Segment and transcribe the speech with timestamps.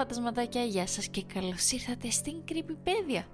[0.00, 3.24] φαντασματάκια, γεια σας και καλώς ήρθατε στην Creepypedia.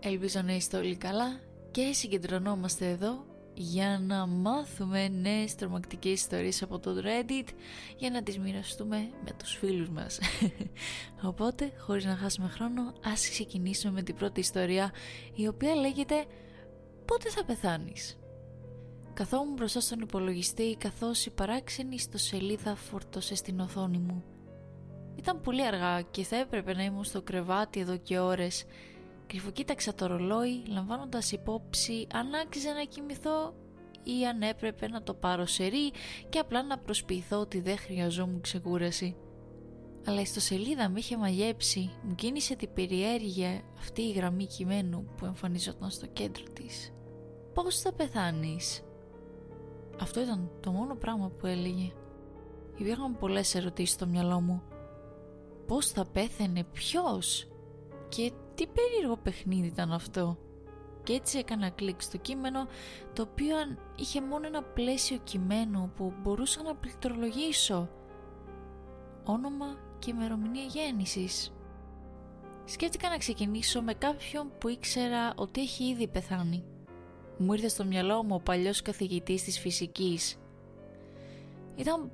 [0.00, 1.40] Ελπίζω να είστε όλοι καλά
[1.70, 3.24] και συγκεντρωνόμαστε εδώ
[3.54, 7.48] για να μάθουμε νέες τρομακτικές ιστορίες από το Reddit
[7.96, 10.18] για να τις μοιραστούμε με τους φίλους μας.
[11.30, 14.92] Οπότε, χωρίς να χάσουμε χρόνο, ας ξεκινήσουμε με την πρώτη ιστορία
[15.34, 16.24] η οποία λέγεται
[17.04, 18.18] «Πότε θα πεθάνεις»
[19.14, 24.35] Καθόμουν μπροστά στον υπολογιστή καθώς η παράξενη ιστοσελίδα φορτώσε στην οθόνη μου.
[25.16, 28.64] Ήταν πολύ αργά και θα έπρεπε να ήμουν στο κρεβάτι εδώ και ώρες.
[29.26, 33.54] Κρυφοκοίταξα το ρολόι λαμβάνοντας υπόψη αν άξιζε να κοιμηθώ
[34.02, 35.90] ή αν έπρεπε να το πάρω σερί
[36.28, 39.16] και απλά να προσποιηθώ ότι δεν χρειαζόμουν ξεκούραση.
[40.06, 45.24] Αλλά η ιστοσελίδα με είχε μαγέψει, μου κίνησε την περιέργεια αυτή η γραμμή κειμένου που
[45.24, 46.92] εμφανιζόταν στο κέντρο της.
[47.54, 48.86] «Πώς θα πεθάνεις»
[50.00, 51.92] Αυτό ήταν το μόνο πράγμα που έλεγε.
[52.76, 54.62] Υπήρχαν πολλές ερωτήσεις στο μυαλό μου.
[55.66, 57.48] Πώς θα πέθαινε ποιος
[58.08, 60.38] και τι περίεργο παιχνίδι ήταν αυτό.
[61.02, 62.66] Και έτσι έκανα κλικ στο κείμενο
[63.12, 63.56] το οποίο
[63.96, 67.88] είχε μόνο ένα πλαίσιο κειμένο που μπορούσα να πληκτρολογήσω.
[69.24, 69.66] Όνομα
[69.98, 71.52] και ημερομηνία γέννησης.
[72.64, 76.64] Σκέφτηκα να ξεκινήσω με κάποιον που ήξερα ότι έχει ήδη πεθάνει
[77.38, 80.38] μου ήρθε στο μυαλό μου ο παλιός καθηγητής της φυσικής.
[81.76, 82.10] Ήταν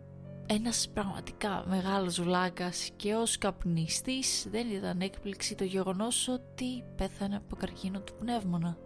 [0.55, 7.57] ένας πραγματικά μεγάλος βλάκας και ως καπνιστής δεν ήταν έκπληξη το γεγονός ότι πέθανε από
[7.57, 8.77] καρκίνο του πνεύμονα.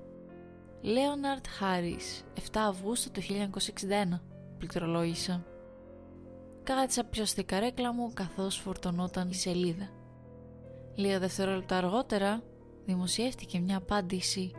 [0.81, 4.21] Λέοναρτ Χάρις, 7 Αυγούστου του 1961,
[4.59, 5.45] πληκτρολόγησα.
[6.63, 9.89] Κάτσα πιο στη καρέκλα μου καθώς φορτωνόταν η σελίδα.
[10.95, 12.43] Λίγα δευτερόλεπτα αργότερα
[12.85, 14.53] δημοσιεύτηκε μια απάντηση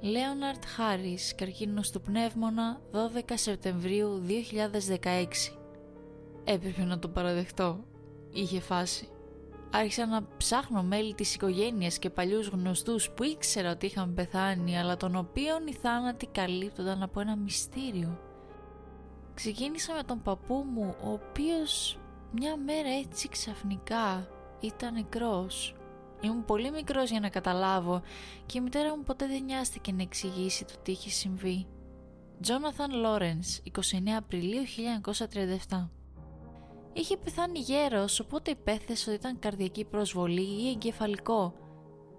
[0.00, 5.65] Λέοναρτ Χάρις, καρκίνος του πνεύμονα, 12 Σεπτεμβρίου 2016.
[6.48, 7.84] Έπρεπε να το παραδεχτώ.
[8.32, 9.08] Είχε φάση.
[9.70, 14.96] Άρχισα να ψάχνω μέλη της οικογένειας και παλιούς γνωστούς που ήξερα ότι είχαν πεθάνει αλλά
[14.96, 18.18] των οποίων οι θάνατοι καλύπτονταν από ένα μυστήριο.
[19.34, 21.98] Ξεκίνησα με τον παππού μου ο οποίος
[22.32, 24.28] μια μέρα έτσι ξαφνικά
[24.60, 25.74] ήταν νεκρός
[26.20, 28.02] Ήμουν πολύ μικρός για να καταλάβω
[28.46, 31.66] και η μητέρα μου ποτέ δεν νοιάστηκε να εξηγήσει το τι είχε συμβεί.
[32.40, 33.70] Τζόναθαν Λόρενς, 29
[34.16, 34.62] Απριλίου
[35.68, 35.88] 1937
[36.98, 41.54] Είχε πεθάνει γέρος, οπότε υπέθεσε ότι ήταν καρδιακή προσβολή ή εγκεφαλικό.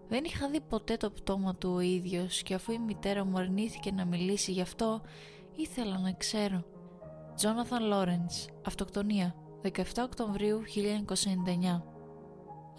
[0.07, 3.91] Δεν είχα δει ποτέ το πτώμα του ο ίδιος και αφού η μητέρα μου αρνήθηκε
[3.91, 5.01] να μιλήσει γι' αυτό,
[5.55, 6.63] ήθελα να ξέρω.
[7.35, 11.81] Τζόναθαν Λόρενς, αυτοκτονία, 17 Οκτωβρίου 1999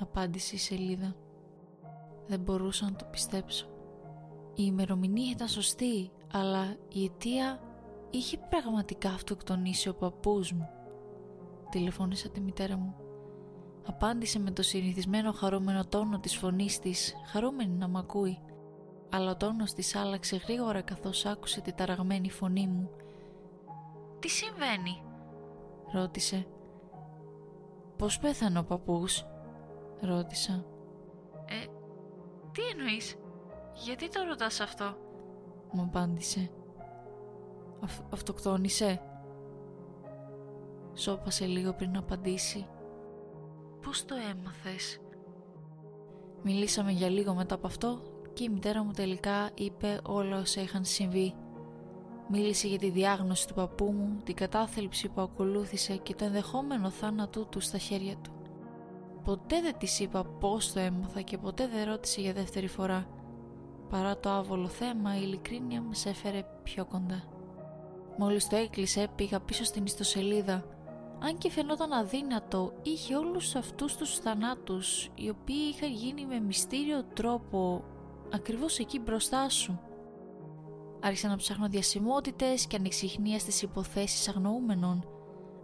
[0.00, 1.16] απάντησε η σελίδα.
[2.26, 3.66] Δεν μπορούσα να το πιστέψω.
[4.54, 7.60] Η ημερομηνία ήταν σωστή, αλλά η αιτία
[8.10, 10.68] είχε πραγματικά αυτοκτονήσει ο παππούς μου.
[11.70, 12.94] Τηλεφώνησα τη μητέρα μου.
[13.86, 18.38] Απάντησε με το συνηθισμένο χαρούμενο τόνο της φωνής της, χαρούμενη να μ' ακούει.
[19.10, 22.90] Αλλά ο τόνος της άλλαξε γρήγορα καθώς άκουσε τη ταραγμένη φωνή μου.
[24.18, 25.02] «Τι συμβαίνει»
[25.92, 26.46] ρώτησε.
[27.96, 29.26] «Πώς πέθανε ο παππούς»
[30.00, 30.64] ρώτησα.
[31.44, 31.66] «Ε,
[32.52, 33.16] τι εννοείς,
[33.84, 34.96] γιατί το ρωτάς αυτό»
[35.72, 36.50] μου απάντησε.
[37.80, 39.00] Αυ, αυτοκτόνησε.
[40.98, 42.66] Σώπασε λίγο πριν να απαντήσει.
[43.82, 45.00] Πώς το έμαθες;
[46.42, 50.84] Μιλήσαμε για λίγο μετά από αυτό και η μητέρα μου τελικά είπε όλα όσα είχαν
[50.84, 51.34] συμβεί.
[52.28, 57.46] Μίλησε για τη διάγνωση του παππού μου, την κατάθλιψη που ακολούθησε και το ενδεχόμενο θάνατού
[57.48, 58.32] του στα χέρια του.
[59.24, 63.06] Ποτέ δεν της είπα πώς το έμαθα και ποτέ δεν ρώτησε για δεύτερη φορά.
[63.88, 67.22] Παρά το άβολο θέμα, η ειλικρίνεια μας έφερε πιο κοντά.
[68.18, 70.64] Μόλις το έκλεισε, πήγα πίσω στην ιστοσελίδα.
[71.20, 77.04] Αν και φαινόταν αδύνατο, είχε όλους αυτούς τους θανάτους, οι οποίοι είχαν γίνει με μυστήριο
[77.14, 77.84] τρόπο,
[78.32, 79.80] ακριβώς εκεί μπροστά σου.
[81.00, 85.08] Άρχισα να ψάχνω διασημότητες και ανεξιχνίας στις υποθέσεις αγνοούμενων,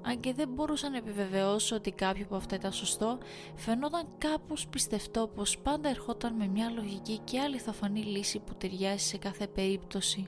[0.06, 3.18] αν και δεν μπορούσα να επιβεβαιώσω ότι κάποιο από αυτά ήταν σωστό,
[3.54, 9.16] φαινόταν κάπως πιστευτό πως πάντα ερχόταν με μια λογική και αληθοφανή λύση που ταιριάζει σε
[9.16, 10.26] κάθε περίπτωση.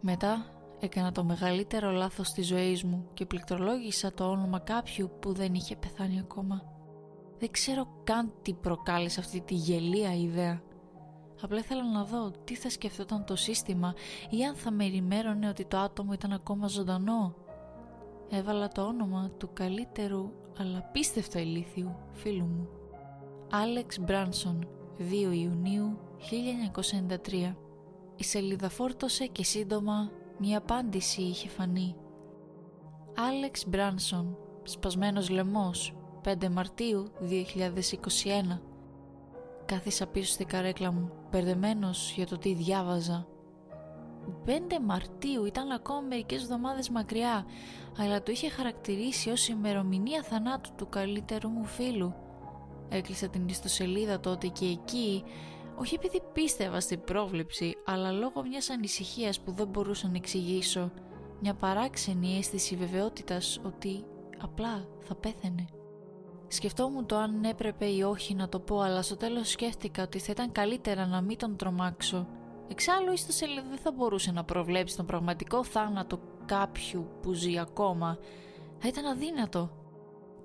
[0.00, 5.54] Μετά έκανα το μεγαλύτερο λάθος της ζωής μου και πληκτρολόγησα το όνομα κάποιου που δεν
[5.54, 6.62] είχε πεθάνει ακόμα.
[7.38, 10.62] Δεν ξέρω καν τι προκάλεσε αυτή τη γελία ιδέα.
[11.42, 13.94] Απλά ήθελα να δω τι θα σκεφτόταν το σύστημα
[14.30, 17.34] ή αν θα με ενημέρωνε ότι το άτομο ήταν ακόμα ζωντανό
[18.30, 22.68] έβαλα το όνομα του καλύτερου αλλά πίστευτο ηλίθιου φίλου μου.
[23.50, 24.68] Άλεξ Μπράνσον,
[24.98, 25.98] 2 Ιουνίου
[27.50, 27.54] 1993.
[28.16, 31.96] Η σελίδα φόρτωσε και σύντομα μία απάντηση είχε φανεί.
[33.16, 38.60] Άλεξ Μπράνσον, σπασμένος λαιμός, 15 Μαρτίου 2021.
[39.64, 43.26] Κάθισα πίσω στην καρέκλα μου, μπερδεμένος για το τι διάβαζα.
[44.44, 44.50] 5
[44.84, 47.46] Μαρτίου ήταν ακόμα μερικές εβδομάδες μακριά,
[47.98, 52.14] αλλά το είχε χαρακτηρίσει ως ημερομηνία θανάτου του καλύτερου μου φίλου.
[52.88, 55.24] Έκλεισα την ιστοσελίδα τότε και εκεί,
[55.78, 60.90] όχι επειδή πίστευα στην πρόβλεψη, αλλά λόγω μιας ανησυχίας που δεν μπορούσα να εξηγήσω,
[61.40, 64.04] μια παράξενη αίσθηση βεβαιότητας ότι
[64.38, 65.64] απλά θα πέθαινε.
[66.48, 70.32] Σκεφτόμουν το αν έπρεπε ή όχι να το πω, αλλά στο τέλος σκέφτηκα ότι θα
[70.32, 72.26] ήταν καλύτερα να μην τον τρομάξω.
[72.68, 78.18] Εξάλλου, η σελίδα δεν θα μπορούσε να προβλέψει τον πραγματικό θάνατο κάποιου που ζει ακόμα.
[78.78, 79.75] Θα ήταν αδύνατο.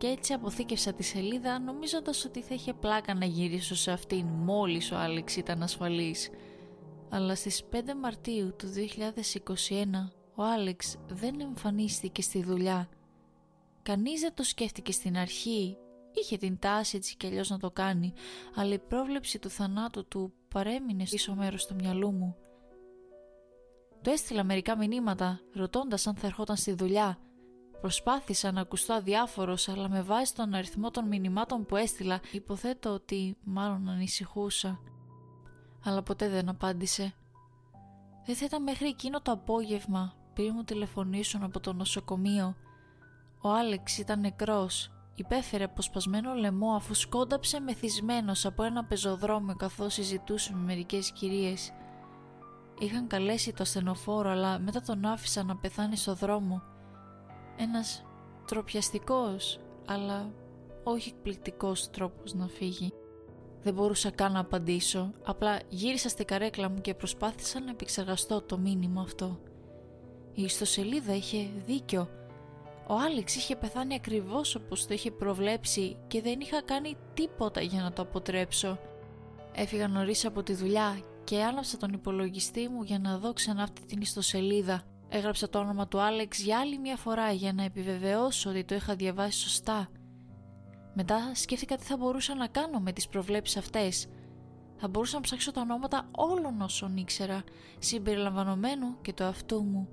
[0.01, 4.92] Και έτσι αποθήκευσα τη σελίδα νομίζοντας ότι θα είχε πλάκα να γυρίσω σε αυτήν μόλις
[4.92, 6.30] ο Άλεξ ήταν ασφαλής.
[7.09, 12.89] Αλλά στις 5 Μαρτίου του 2021 ο Άλεξ δεν εμφανίστηκε στη δουλειά.
[13.81, 15.77] Κανείς δεν το σκέφτηκε στην αρχή,
[16.13, 18.13] είχε την τάση έτσι κι αλλιώς να το κάνει,
[18.56, 22.36] αλλά η πρόβλεψη του θανάτου του παρέμεινε στο μέρος του μυαλού μου.
[24.01, 27.19] Το έστειλα μερικά μηνύματα, ρωτώντας αν θα ερχόταν στη δουλειά.
[27.81, 33.37] Προσπάθησα να ακουστώ αδιάφορος, αλλά με βάση τον αριθμό των μηνυμάτων που έστειλα, υποθέτω ότι
[33.43, 34.79] μάλλον ανησυχούσα.
[35.83, 37.13] Αλλά ποτέ δεν απάντησε.
[38.25, 42.55] Δεν θα ήταν μέχρι εκείνο το απόγευμα πριν μου τηλεφωνήσουν από το νοσοκομείο.
[43.41, 44.91] Ο Άλεξ ήταν νεκρός.
[45.15, 51.73] Υπέφερε αποσπασμένο λαιμό αφού σκόνταψε μεθυσμένος από ένα πεζοδρόμιο καθώς συζητούσε με μερικές κυρίες.
[52.79, 56.61] Είχαν καλέσει το ασθενοφόρο αλλά μετά τον άφησαν να πεθάνει στο δρόμο.
[57.61, 58.03] Ένας
[58.47, 60.33] τροπιαστικός αλλά
[60.83, 62.93] όχι εκπληκτικός τρόπος να φύγει.
[63.63, 68.57] Δεν μπορούσα καν να απαντήσω, απλά γύρισα στη καρέκλα μου και προσπάθησα να επεξεργαστώ το
[68.57, 69.39] μήνυμα αυτό.
[70.33, 72.09] Η ιστοσελίδα είχε δίκιο.
[72.87, 77.81] Ο Άλεξ είχε πεθάνει ακριβώς όπως το είχε προβλέψει και δεν είχα κάνει τίποτα για
[77.81, 78.79] να το αποτρέψω.
[79.55, 83.85] Έφυγα νωρίς από τη δουλειά και άναψα τον υπολογιστή μου για να δω ξανά αυτή
[83.85, 84.90] την ιστοσελίδα.
[85.13, 88.95] Έγραψα το όνομα του Άλεξ για άλλη μια φορά για να επιβεβαιώσω ότι το είχα
[88.95, 89.89] διαβάσει σωστά.
[90.93, 94.07] Μετά σκέφτηκα τι θα μπορούσα να κάνω με τις προβλέψεις αυτές.
[94.77, 97.43] Θα μπορούσα να ψάξω τα ονόματα όλων όσων ήξερα,
[97.79, 99.87] συμπεριλαμβανομένου και το αυτού μου.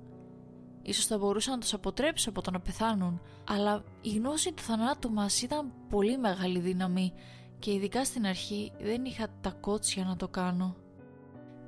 [0.81, 5.11] Ίσως θα μπορούσα να τους αποτρέψω από το να πεθάνουν, αλλά η γνώση του θανάτου
[5.11, 7.13] μας ήταν πολύ μεγάλη δύναμη
[7.59, 10.75] και ειδικά στην αρχή δεν είχα τα κότσια να το κάνω.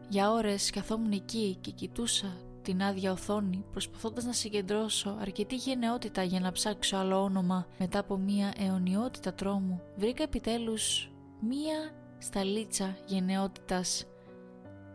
[0.09, 6.39] Για ώρες καθόμουν εκεί και κοιτούσα την άδεια οθόνη προσπαθώντας να συγκεντρώσω αρκετή γενναιότητα για
[6.39, 9.81] να ψάξω άλλο όνομα μετά από μία αιωνιότητα τρόμου.
[9.95, 11.11] Βρήκα επιτέλους
[11.41, 14.05] μία σταλίτσα γενναιότητας.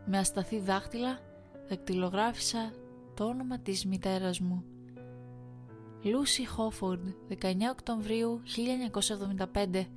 [0.05, 1.19] Με ασταθή δάχτυλα
[1.69, 2.71] δακτυλογράφησα
[3.13, 4.63] το όνομα της μητέρας μου.
[6.03, 9.87] Λούσι Χόφορντ, 19 Οκτωβρίου 1975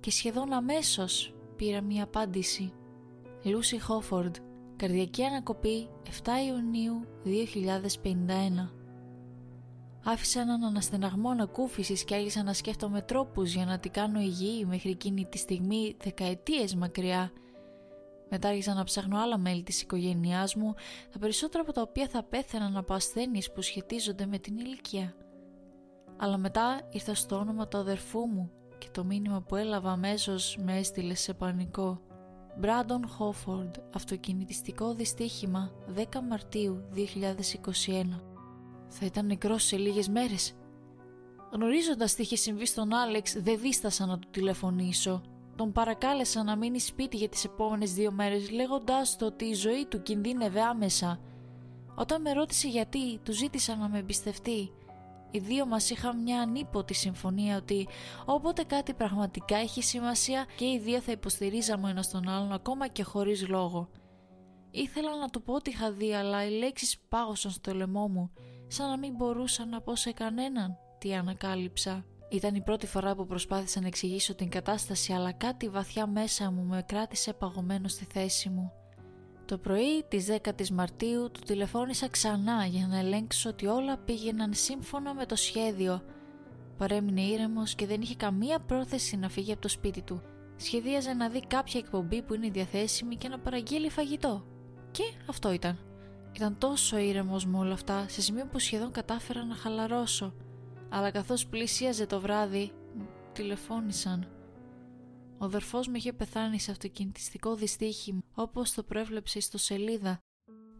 [0.00, 2.72] και σχεδόν αμέσως πήρα μία απάντηση.
[3.42, 4.36] Λούσι Χόφορντ,
[4.82, 8.68] καρδιακή ανακοπή 7 Ιουνίου 2051.
[10.04, 14.90] Άφησα έναν αναστεναγμό ανακούφισης και άρχισα να σκέφτομαι τρόπους για να την κάνω υγιή μέχρι
[14.90, 17.32] εκείνη τη στιγμή δεκαετίες μακριά
[18.30, 20.74] μετά άρχισα να ψάχνω άλλα μέλη της οικογένειάς μου,
[21.12, 25.14] τα περισσότερα από τα οποία θα πέθαιναν από ασθένειες που σχετίζονται με την ηλικία.
[26.16, 30.78] Αλλά μετά ήρθα στο όνομα του αδερφού μου και το μήνυμα που έλαβα αμέσως με
[30.78, 32.00] έστειλε σε πανικό.
[32.58, 38.20] Μπράντον Χόφορντ, αυτοκινητιστικό δυστύχημα 10 Μαρτίου 2021.
[38.88, 40.54] Θα ήταν νεκρός σε λίγες μέρες.
[41.52, 45.22] Γνωρίζοντας τι είχε συμβεί στον Άλεξ δεν δίστασα να του τηλεφωνήσω
[45.56, 49.86] τον παρακάλεσα να μείνει σπίτι για τις επόμενες δύο μέρες λέγοντάς το ότι η ζωή
[49.86, 51.20] του κινδύνευε άμεσα.
[51.94, 54.72] Όταν με ρώτησε γιατί, του ζήτησα να με εμπιστευτεί.
[55.34, 57.88] Οι δύο μας είχαν μια ανίποτη συμφωνία ότι
[58.24, 63.02] όποτε κάτι πραγματικά έχει σημασία και οι δύο θα υποστηρίζαμε ένας τον άλλον ακόμα και
[63.02, 63.88] χωρίς λόγο.
[64.70, 68.32] Ήθελα να του πω ότι είχα δει αλλά οι λέξεις πάγωσαν στο λαιμό μου
[68.66, 72.04] σαν να μην μπορούσα να πω σε κανέναν τι ανακάλυψα.
[72.30, 76.62] Ήταν η πρώτη φορά που προσπάθησα να εξηγήσω την κατάσταση αλλά κάτι βαθιά μέσα μου
[76.62, 78.72] με κράτησε παγωμένο στη θέση μου.
[79.52, 85.14] Το πρωί της 10ης Μαρτίου του τηλεφώνησα ξανά για να ελέγξω ότι όλα πήγαιναν σύμφωνα
[85.14, 86.02] με το σχέδιο.
[86.78, 90.22] Παρέμεινε ήρεμος και δεν είχε καμία πρόθεση να φύγει από το σπίτι του.
[90.56, 94.44] Σχεδίαζε να δει κάποια εκπομπή που είναι διαθέσιμη και να παραγγείλει φαγητό.
[94.90, 95.78] Και αυτό ήταν.
[96.32, 100.34] Ήταν τόσο ήρεμος με όλα αυτά, σε σημείο που σχεδόν κατάφερα να χαλαρώσω
[100.88, 102.72] αλλά καθώς πλησίαζε το βράδυ,
[103.32, 104.26] τηλεφώνησαν.
[105.42, 110.18] Ο αδερφός μου είχε πεθάνει σε αυτοκινητιστικό δυστύχημα, όπως το προέβλεψε στο σελίδα.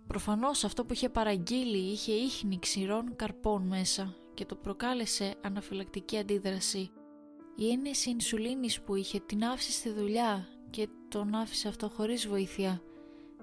[0.07, 6.91] Προφανώς αυτό που είχε παραγγείλει είχε ίχνη ξηρών καρπών μέσα και το προκάλεσε αναφυλακτική αντίδραση.
[7.57, 12.83] Η ένεση ινσουλίνης που είχε την άφησε στη δουλειά και τον άφησε αυτό χωρίς βοήθεια.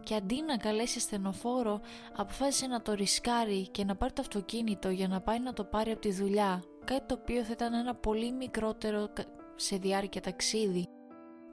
[0.04, 1.82] Και αντί να καλέσει στενοφόρο,
[2.16, 5.92] αποφάσισε να το ρισκάρει και να πάρει το αυτοκίνητο για να πάει να το πάρει
[5.92, 6.64] από τη δουλειά.
[6.86, 9.14] Κάτι το οποίο θα ήταν ένα πολύ μικρότερο
[9.56, 10.88] σε διάρκεια ταξίδι.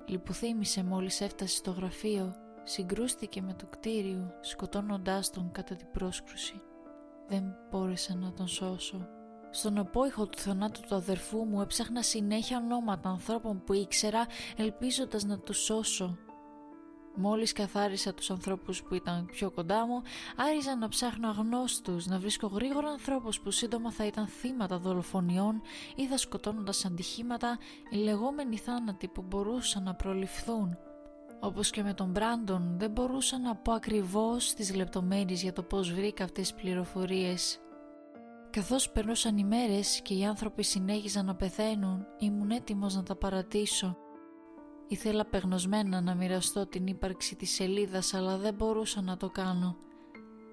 [0.08, 6.60] Λιποθύμησε μόλις έφτασε στο γραφείο, συγκρούστηκε με το κτίριο, σκοτώνοντάς τον κατά την πρόσκρουση.
[7.28, 9.08] Δεν μπόρεσα να τον σώσω.
[9.50, 15.38] Στον απόϊχο του θανάτου του αδερφού μου έψαχνα συνέχεια ονόματα ανθρώπων που ήξερα ελπίζοντας να
[15.38, 16.18] τους σώσω.
[17.18, 20.02] Μόλις καθάρισα τους ανθρώπους που ήταν πιο κοντά μου,
[20.36, 25.62] άριζα να ψάχνω αγνώστους, να βρίσκω γρήγορα ανθρώπους που σύντομα θα ήταν θύματα δολοφονιών
[25.94, 27.58] ή θα σκοτώνοντας αντιχήματα,
[27.90, 30.78] οι λεγόμενοι θάνατοι που μπορούσαν να προληφθούν.
[31.40, 35.92] Όπως και με τον Μπράντον δεν μπορούσα να πω ακριβώς τις λεπτομέρειες για το πώς
[35.92, 37.60] βρήκα αυτές τις πληροφορίες.
[38.50, 43.96] Καθώς περνούσαν οι μέρες και οι άνθρωποι συνέχιζαν να πεθαίνουν, ήμουν έτοιμος να τα παρατήσω.
[44.88, 49.76] Ήθελα πεγνωσμένα να μοιραστώ την ύπαρξη της σελίδας αλλά δεν μπορούσα να το κάνω.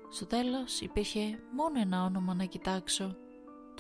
[0.10, 3.16] Στο τέλος υπήρχε μόνο ένα όνομα να κοιτάξω.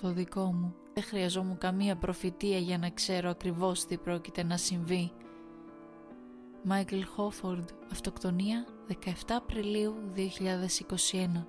[0.01, 0.75] Το δικό μου.
[0.93, 5.11] Δεν χρειαζόμουν καμία προφητεία για να ξέρω ακριβώς τι πρόκειται να συμβεί.
[6.63, 8.65] Μάικλ Χόφορντ, αυτοκτονία
[9.03, 11.45] 17 Απριλίου 2021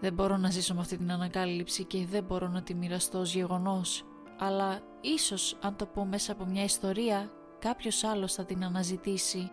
[0.00, 3.34] Δεν μπορώ να ζήσω με αυτή την ανακάλυψη και δεν μπορώ να τη μοιραστώ ως
[3.34, 4.04] γεγονός.
[4.38, 7.30] Αλλά ίσως αν το πω μέσα από μια ιστορία
[7.60, 9.50] κάποιος άλλος θα την αναζητήσει.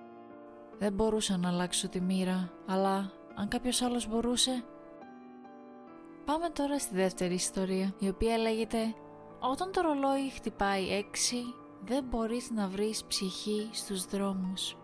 [0.78, 4.64] Δεν μπορούσα να αλλάξω τη μοίρα, αλλά αν κάποιος άλλος μπορούσε...
[6.26, 8.96] Πάμε τώρα στη δεύτερη ιστορία, η οποία λέγεται
[9.40, 11.44] «Όταν το ρολόι χτυπάει έξι,
[11.86, 14.78] δεν μπορείς να βρεις ψυχή στους δρόμους».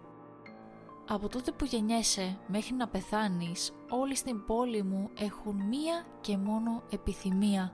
[1.08, 6.84] Από τότε που γεννιέσαι μέχρι να πεθάνεις, όλοι στην πόλη μου έχουν μία και μόνο
[6.90, 7.74] επιθυμία.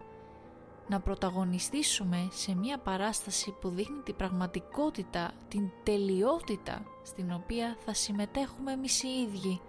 [0.90, 8.72] Να πρωταγωνιστήσουμε σε μία παράσταση που δείχνει την πραγματικότητα, την τελειότητα στην οποία θα συμμετέχουμε
[8.72, 9.62] εμείς οι ίδιοι.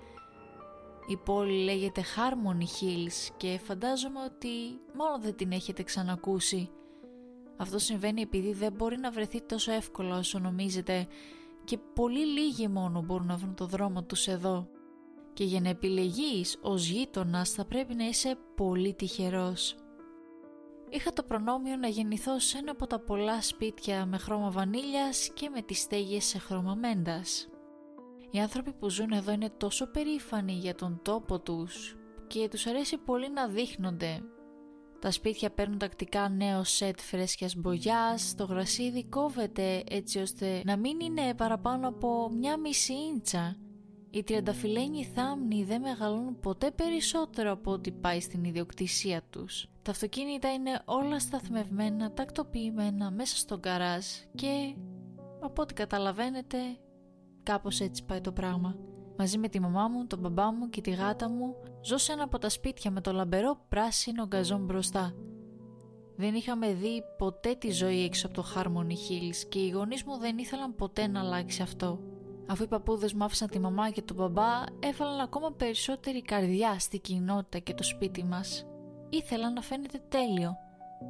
[1.07, 4.49] Η πόλη λέγεται Harmony Hills και φαντάζομαι ότι
[4.97, 6.71] μάλλον δεν την έχετε ξανακούσει.
[7.57, 11.07] Αυτό συμβαίνει επειδή δεν μπορεί να βρεθεί τόσο εύκολα όσο νομίζετε
[11.65, 14.69] και πολύ λίγοι μόνο μπορούν να βρουν το δρόμο τους εδώ.
[15.33, 19.77] Και για να επιλεγείς ως γείτονας θα πρέπει να είσαι πολύ τυχερός.
[20.91, 25.49] Είχα το προνόμιο να γεννηθώ σε ένα από τα πολλά σπίτια με χρώμα βανίλιας και
[25.49, 27.49] με τις στέγες σε χρώμα μέντας.
[28.31, 32.99] Οι άνθρωποι που ζουν εδώ είναι τόσο περήφανοι για τον τόπο τους και τους αρέσει
[32.99, 34.23] πολύ να δείχνονται
[35.01, 41.01] τα σπίτια παίρνουν τακτικά νέο σετ φρέσκιας μπογιάς, το γρασίδι κόβεται έτσι ώστε να μην
[41.01, 43.57] είναι παραπάνω από μια μισή ίντσα.
[44.13, 49.67] Οι τριανταφυλένοι θάμνοι δεν μεγαλώνουν ποτέ περισσότερο από ό,τι πάει στην ιδιοκτησία τους.
[49.83, 54.75] Τα αυτοκίνητα είναι όλα σταθμευμένα, τακτοποιημένα μέσα στον καράζ και
[55.41, 56.59] από ό,τι καταλαβαίνετε
[57.43, 58.77] κάπως έτσι πάει το πράγμα.
[59.17, 62.23] Μαζί με τη μαμά μου, τον μπαμπά μου και τη γάτα μου ζω σε ένα
[62.23, 65.15] από τα σπίτια με το λαμπερό πράσινο γκαζόν μπροστά.
[66.17, 70.19] Δεν είχαμε δει ποτέ τη ζωή έξω από το Harmony Hills και οι γονείς μου
[70.19, 72.10] δεν ήθελαν ποτέ να αλλάξει αυτό.
[72.51, 76.99] Αφού οι παππούδες μου άφησαν τη μαμά και τον μπαμπά, έβαλαν ακόμα περισσότερη καρδιά στη
[76.99, 78.67] κοινότητα και το σπίτι μας.
[79.11, 80.57] Ήθελαν να φαίνεται τέλειο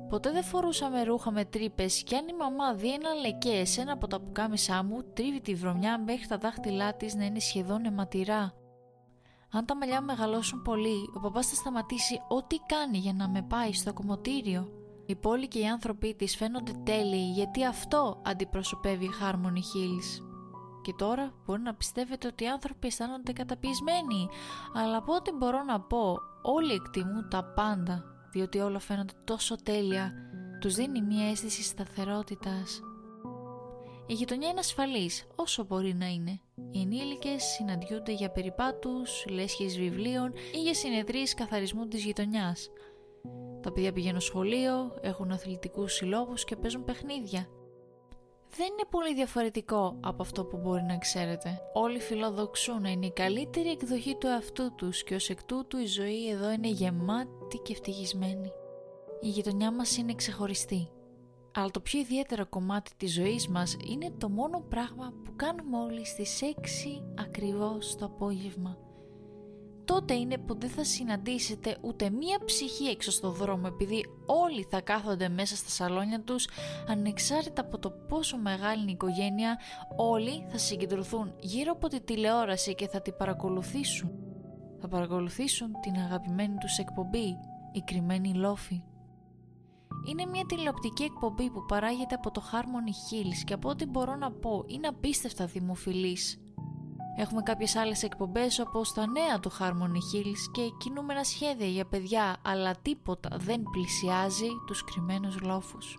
[0.09, 3.93] Ποτέ δεν φορούσαμε ρούχα με τρύπες και αν η μαμά δει ένα λεκέ σε ένα
[3.93, 8.55] από τα πουκάμισά μου, τρίβει τη βρωμιά μέχρι τα δάχτυλά της να είναι σχεδόν αιματηρά.
[9.53, 13.73] Αν τα μαλλιά μεγαλώσουν πολύ, ο παπάς θα σταματήσει ό,τι κάνει για να με πάει
[13.73, 14.69] στο κομμωτήριο.
[15.07, 20.30] Η πόλη και οι άνθρωποι της φαίνονται τέλειοι γιατί αυτό αντιπροσωπεύει η Harmony Hills.
[20.83, 24.29] Και τώρα μπορεί να πιστεύετε ότι οι άνθρωποι αισθάνονται καταπιεσμένοι,
[24.75, 30.13] αλλά από ό,τι μπορώ να πω, όλοι εκτιμούν τα πάντα διότι όλα φαίνονται τόσο τέλεια,
[30.61, 32.81] τους δίνει μια αίσθηση σταθερότητας.
[34.07, 36.41] Η γειτονιά είναι ασφαλής, όσο μπορεί να είναι.
[36.71, 42.71] Οι ενήλικες συναντιούνται για περιπάτους, λέσχες βιβλίων ή για συνεδρίες καθαρισμού της γειτονιάς.
[43.63, 47.47] Τα παιδιά πηγαίνουν σχολείο, έχουν αθλητικούς συλλόγους και παίζουν παιχνίδια.
[48.57, 51.61] Δεν είναι πολύ διαφορετικό από αυτό που μπορεί να ξέρετε.
[51.73, 55.87] Όλοι φιλοδοξούν να είναι η καλύτερη εκδοχή του εαυτού τους και ως εκ τούτου η
[55.87, 58.53] ζωή εδώ είναι γεμάτη και ευτυχισμένη.
[59.21, 60.89] Η γειτονιά μας είναι ξεχωριστή.
[61.55, 66.07] Αλλά το πιο ιδιαίτερο κομμάτι της ζωής μας είναι το μόνο πράγμα που κάνουμε όλοι
[66.07, 68.90] στις 6 ακριβώς το απόγευμα.
[69.85, 74.81] Τότε είναι που δεν θα συναντήσετε ούτε μία ψυχή έξω στο δρόμο επειδή όλοι θα
[74.81, 76.49] κάθονται μέσα στα σαλόνια τους
[76.89, 79.59] ανεξάρτητα από το πόσο μεγάλη είναι η οικογένεια
[79.97, 84.21] όλοι θα συγκεντρωθούν γύρω από τη τηλεόραση και θα την παρακολουθήσουν
[84.81, 87.39] θα παρακολουθήσουν την αγαπημένη τους εκπομπή,
[87.73, 88.83] η κρυμμένη λόφη.
[90.09, 94.33] Είναι μια τηλεοπτική εκπομπή που παράγεται από το Harmony Hills και από ό,τι μπορώ να
[94.33, 96.41] πω είναι απίστευτα δημοφιλής.
[97.17, 102.37] Έχουμε κάποιες άλλες εκπομπές όπως τα νέα του Harmony Hills και κινούμενα σχέδια για παιδιά
[102.45, 105.99] αλλά τίποτα δεν πλησιάζει τους κρυμμένους λόφους.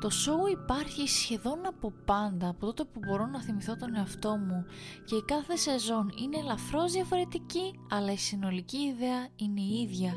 [0.00, 4.64] Το show υπάρχει σχεδόν από πάντα, από τότε που μπορώ να θυμηθώ τον εαυτό μου
[5.04, 10.12] και η κάθε σεζόν είναι ελαφρώς διαφορετική, αλλά η συνολική ιδέα είναι η ίδια.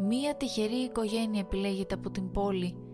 [0.00, 2.89] Μία τυχερή οικογένεια επιλέγεται από την πόλη.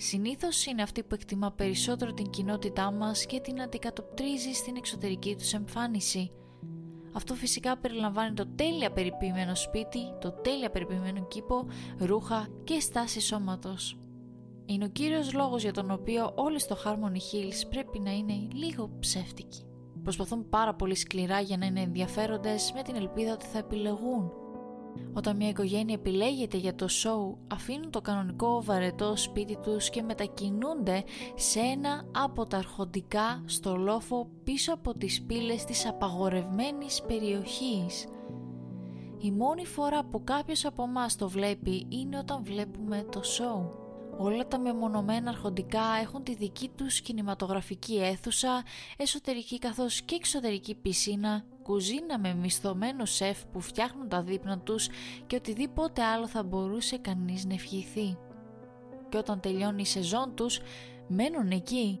[0.00, 5.52] Συνήθως είναι αυτή που εκτιμά περισσότερο την κοινότητά μας και την αντικατοπτρίζει στην εξωτερική τους
[5.52, 6.30] εμφάνιση.
[7.12, 11.66] Αυτό φυσικά περιλαμβάνει το τέλεια περιποιημένο σπίτι, το τέλεια περιποιημένο κήπο,
[11.98, 13.98] ρούχα και στάση σώματος
[14.70, 18.90] είναι ο κύριος λόγος για τον οποίο όλοι στο Harmony Hills πρέπει να είναι λίγο
[19.00, 19.62] ψεύτικοι.
[20.02, 24.32] Προσπαθούν πάρα πολύ σκληρά για να είναι ενδιαφέροντες με την ελπίδα ότι θα επιλεγούν.
[25.12, 31.04] Όταν μια οικογένεια επιλέγεται για το show, αφήνουν το κανονικό βαρετό σπίτι τους και μετακινούνται
[31.34, 38.06] σε ένα από τα αρχοντικά στο λόφο πίσω από τις πύλες της απαγορευμένης περιοχής.
[39.20, 43.86] Η μόνη φορά που κάποιος από εμάς το βλέπει είναι όταν βλέπουμε το show.
[44.20, 48.62] Όλα τα μεμονωμένα αρχοντικά έχουν τη δική τους κινηματογραφική αίθουσα,
[48.96, 54.88] εσωτερική καθώς και εξωτερική πισίνα, κουζίνα με μισθωμένο σεφ που φτιάχνουν τα δείπνα τους
[55.26, 58.18] και οτιδήποτε άλλο θα μπορούσε κανείς να ευχηθεί.
[59.08, 60.60] Και όταν τελειώνει η σεζόν τους,
[61.08, 62.00] μένουν εκεί.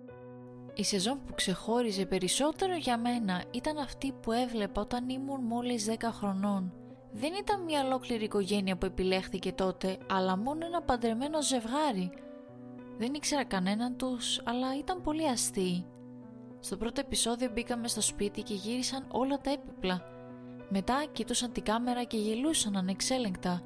[0.74, 5.94] Η σεζόν που ξεχώριζε περισσότερο για μένα ήταν αυτή που έβλεπα όταν ήμουν μόλις 10
[6.12, 6.72] χρονών
[7.12, 12.10] δεν ήταν μια ολόκληρη οικογένεια που επιλέχθηκε τότε, αλλά μόνο ένα παντρεμένο ζευγάρι.
[12.98, 15.86] Δεν ήξερα κανέναν τους, αλλά ήταν πολύ αστείοι.
[16.60, 20.02] Στο πρώτο επεισόδιο μπήκαμε στο σπίτι και γύρισαν όλα τα έπιπλα.
[20.68, 23.62] Μετά κοιτούσαν την κάμερα και γελούσαν ανεξέλεγκτα.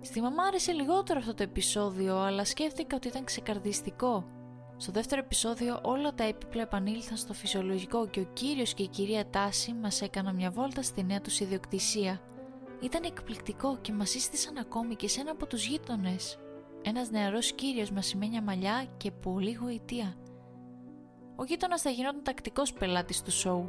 [0.00, 4.24] Στη μαμά άρεσε λιγότερο αυτό το επεισόδιο, αλλά σκέφτηκα ότι ήταν ξεκαρδιστικό.
[4.76, 9.30] Στο δεύτερο επεισόδιο όλα τα έπιπλα επανήλθαν στο φυσιολογικό και ο κύριος και η κυρία
[9.30, 12.20] Τάση μας έκαναν μια βόλτα στη νέα τους ιδιοκτησία.
[12.80, 16.38] Ήταν εκπληκτικό και μας σύστησαν ακόμη και σε ένα από τους γείτονες.
[16.82, 20.16] Ένας νεαρός κύριος με σημαίνια μαλλιά και πολύ γοητεία.
[21.40, 23.64] Ο γείτονας θα γινόταν τακτικός πελάτης του σοου.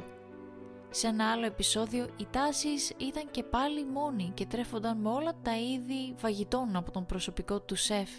[0.90, 5.58] Σε ένα άλλο επεισόδιο οι τάσεις ήταν και πάλι μόνοι και τρέφονταν με όλα τα
[5.58, 8.10] είδη φαγητών από τον προσωπικό του σεφ.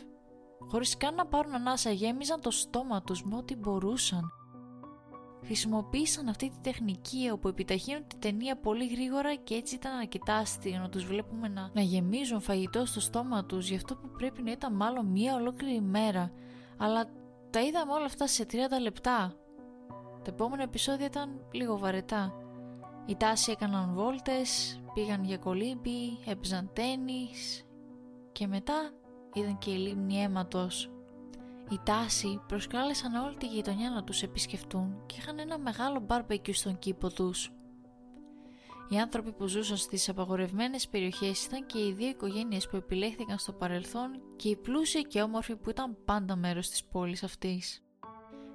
[0.67, 4.31] Χωρίς καν να πάρουν ανάσα γέμιζαν το στόμα τους με ό,τι μπορούσαν
[5.45, 10.79] χρησιμοποίησαν αυτή τη τεχνική όπου επιταχύνουν την ταινία πολύ γρήγορα και έτσι ήταν αρκετά αστείο
[10.79, 14.51] να τους βλέπουμε να, να γεμίζουν φαγητό στο στόμα τους για αυτό που πρέπει να
[14.51, 16.31] ήταν μάλλον μία ολόκληρη ημέρα
[16.77, 17.05] αλλά
[17.49, 19.35] τα είδαμε όλα αυτά σε 30 λεπτά
[20.23, 22.35] τα επόμενα επεισόδια ήταν λίγο βαρετά
[23.05, 27.65] οι τάσοι έκαναν βόλτες, πήγαν για κολύμπι, έπαιζαν τένις
[28.31, 28.91] και μετά
[29.33, 30.91] είδαν και η λίμνη αίματος
[31.71, 36.79] οι τάσοι προσκάλεσαν όλη τη γειτονιά να τους επισκεφτούν και είχαν ένα μεγάλο μπάρμπεκιου στον
[36.79, 37.51] κήπο τους.
[38.89, 43.51] Οι άνθρωποι που ζούσαν στις απαγορευμένες περιοχές ήταν και οι δύο οικογένειες που επιλέχθηκαν στο
[43.51, 47.83] παρελθόν και οι πλούσιοι και όμορφοι που ήταν πάντα μέρος της πόλης αυτής.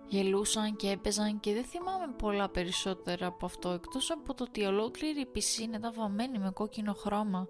[0.09, 5.21] Γελούσαν και έπαιζαν και δεν θυμάμαι πολλά περισσότερα από αυτό εκτός από το ότι ολόκληρη
[5.21, 7.49] η πισίνα ήταν βαμμένη με κόκκινο χρώμα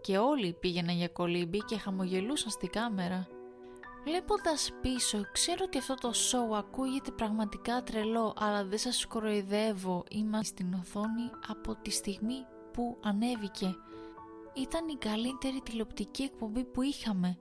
[0.00, 3.28] και όλοι πήγαιναν για κολύμπι και χαμογελούσαν στη κάμερα.
[4.04, 10.44] Βλέποντας πίσω, ξέρω ότι αυτό το show ακούγεται πραγματικά τρελό, αλλά δεν σας κοροϊδεύω, είμαστε
[10.44, 13.76] στην οθόνη από τη στιγμή που ανέβηκε.
[14.54, 17.38] Ήταν η καλύτερη τηλεοπτική εκπομπή που είχαμε.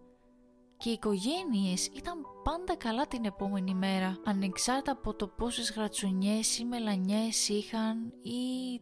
[0.77, 6.65] Και οι οικογένειες ήταν πάντα καλά την επόμενη μέρα, ανεξάρτητα από το πόσες γρατσουνιές ή
[6.65, 8.81] μελανιές είχαν ή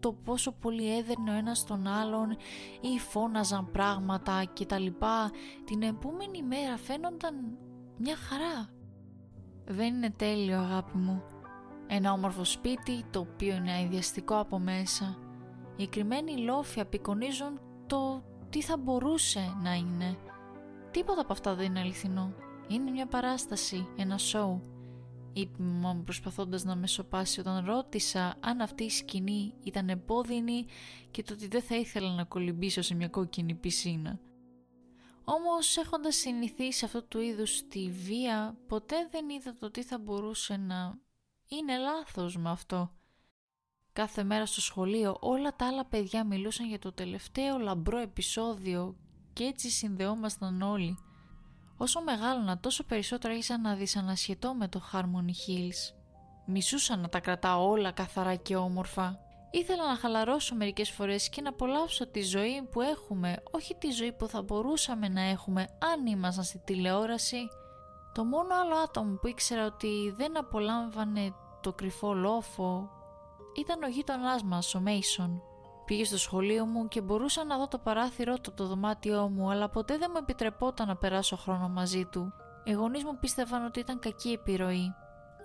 [0.00, 2.36] το πόσο πολύ έδερνε ο ένας τον άλλον
[2.80, 5.30] ή φώναζαν πράγματα και τα λοιπά,
[5.64, 7.34] την επόμενη μέρα φαίνονταν
[7.98, 8.68] μια χαρά.
[9.64, 11.22] Δεν είναι τέλειο αγάπη μου.
[11.86, 15.18] Ένα όμορφο σπίτι το οποίο είναι αειδιαστικό από μέσα.
[15.76, 20.16] Οι κρυμμένοι λόφοι απεικονίζουν το τι θα μπορούσε να είναι.
[20.92, 22.34] Τίποτα από αυτά δεν είναι αληθινό.
[22.68, 24.72] Είναι μια παράσταση, ένα σοου
[25.32, 30.66] είπε μου προσπαθώντας να με σοπάσει όταν ρώτησα αν αυτή η σκηνή ήταν επώδυνη
[31.10, 34.20] και το ότι δεν θα ήθελα να κολυμπήσω σε μια κόκκινη πισίνα.
[35.24, 40.56] Όμως έχοντας συνηθίσει αυτό του είδους τη βία ποτέ δεν είδα το τι θα μπορούσε
[40.56, 40.98] να
[41.48, 42.92] είναι λάθος με αυτό.
[43.92, 48.96] Κάθε μέρα στο σχολείο όλα τα άλλα παιδιά μιλούσαν για το τελευταίο λαμπρό επεισόδιο
[49.32, 50.98] και έτσι συνδεόμασταν όλοι.
[51.76, 55.94] Όσο μεγάλωνα τόσο περισσότερο άρχισα να δυσανασχετώ με το Harmony Hills.
[56.46, 59.18] Μισούσα να τα κρατάω όλα καθαρά και όμορφα.
[59.50, 64.12] Ήθελα να χαλαρώσω μερικές φορές και να απολαύσω τη ζωή που έχουμε, όχι τη ζωή
[64.12, 67.48] που θα μπορούσαμε να έχουμε αν ήμασταν στη τηλεόραση.
[68.14, 72.90] Το μόνο άλλο άτομο που ήξερα ότι δεν απολάμβανε το κρυφό λόφο
[73.58, 75.42] ήταν ο γείτονάς μας, ο Μέισον.
[75.92, 79.50] Πήγε στο σχολείο μου και μπορούσα να δω το παράθυρό του από το δωμάτιό μου,
[79.50, 82.32] αλλά ποτέ δεν μου επιτρεπόταν να περάσω χρόνο μαζί του.
[82.64, 84.94] Οι γονείς μου πίστευαν ότι ήταν κακή επιρροή.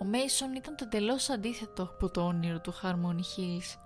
[0.01, 3.79] Ο Μέισον ήταν το εντελώ αντίθετο από το όνειρο του Harmony Hills.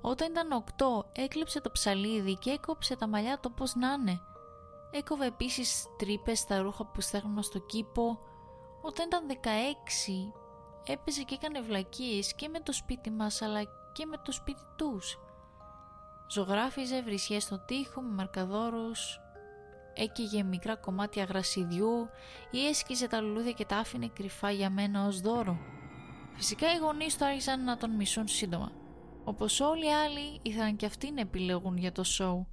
[0.00, 4.20] Όταν ήταν 8 έκλεψε το ψαλίδι και έκοψε τα μαλλιά του πώς να είναι.
[4.90, 8.18] Έκοβε επίσης τρύπες στα ρούχα που στέχνουν στο κήπο.
[8.82, 9.26] Όταν ήταν
[10.86, 14.62] 16 έπαιζε και έκανε βλακίες και με το σπίτι μας αλλά και με το σπίτι
[14.76, 15.18] τους.
[16.30, 19.20] Ζωγράφιζε βρισιές στο τοίχο με μαρκαδόρους,
[19.94, 22.08] έκαιγε μικρά κομμάτια γρασιδιού
[22.50, 25.58] ή έσκιζε τα λουλούδια και τα άφηνε κρυφά για μένα ως δώρο.
[26.34, 28.72] Φυσικά οι γονείς του άρχισαν να τον μισούν σύντομα.
[29.24, 32.46] Όπως όλοι οι άλλοι ήθελαν και αυτοί να επιλεγούν για το σοου.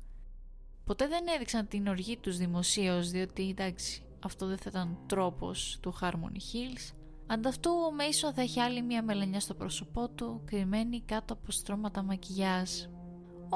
[0.85, 5.93] Ποτέ δεν έδειξαν την οργή τους δημοσίως διότι εντάξει αυτό δεν θα ήταν τρόπος του
[6.01, 6.95] Harmony Hills.
[7.27, 12.03] Ανταυτού ο Μέισον θα έχει άλλη μια μελανιά στο πρόσωπό του κρυμμένη κάτω από στρώματα
[12.03, 12.69] μακιγιάζ.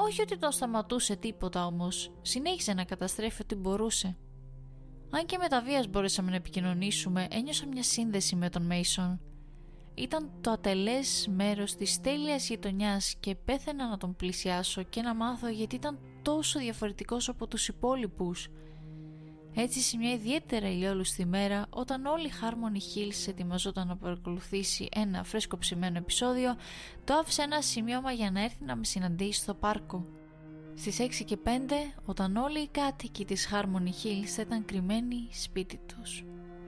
[0.06, 4.16] Όχι ότι τον σταματούσε τίποτα όμως, συνέχισε να καταστρέφει ό,τι μπορούσε.
[5.10, 9.20] Αν και με τα βίας μπορέσαμε να επικοινωνήσουμε, ένιωσα μια σύνδεση με τον Μέισον
[10.00, 15.48] ήταν το ατελές μέρος της τέλειας γειτονιάς και πέθαινα να τον πλησιάσω και να μάθω
[15.48, 18.48] γιατί ήταν τόσο διαφορετικός από τους υπόλοιπους.
[19.54, 25.24] Έτσι σε μια ιδιαίτερα ηλιόλουστη μέρα, όταν όλη η Harmony Hills ετοιμαζόταν να παρακολουθήσει ένα
[25.24, 26.56] φρέσκο ψημένο επεισόδιο,
[27.04, 30.06] το άφησε ένα σημείωμα για να έρθει να με συναντήσει στο πάρκο.
[30.74, 31.48] Στις 6 και 5,
[32.04, 36.24] όταν όλοι οι κάτοικοι της Harmony Hills ήταν κρυμμένοι σπίτι τους.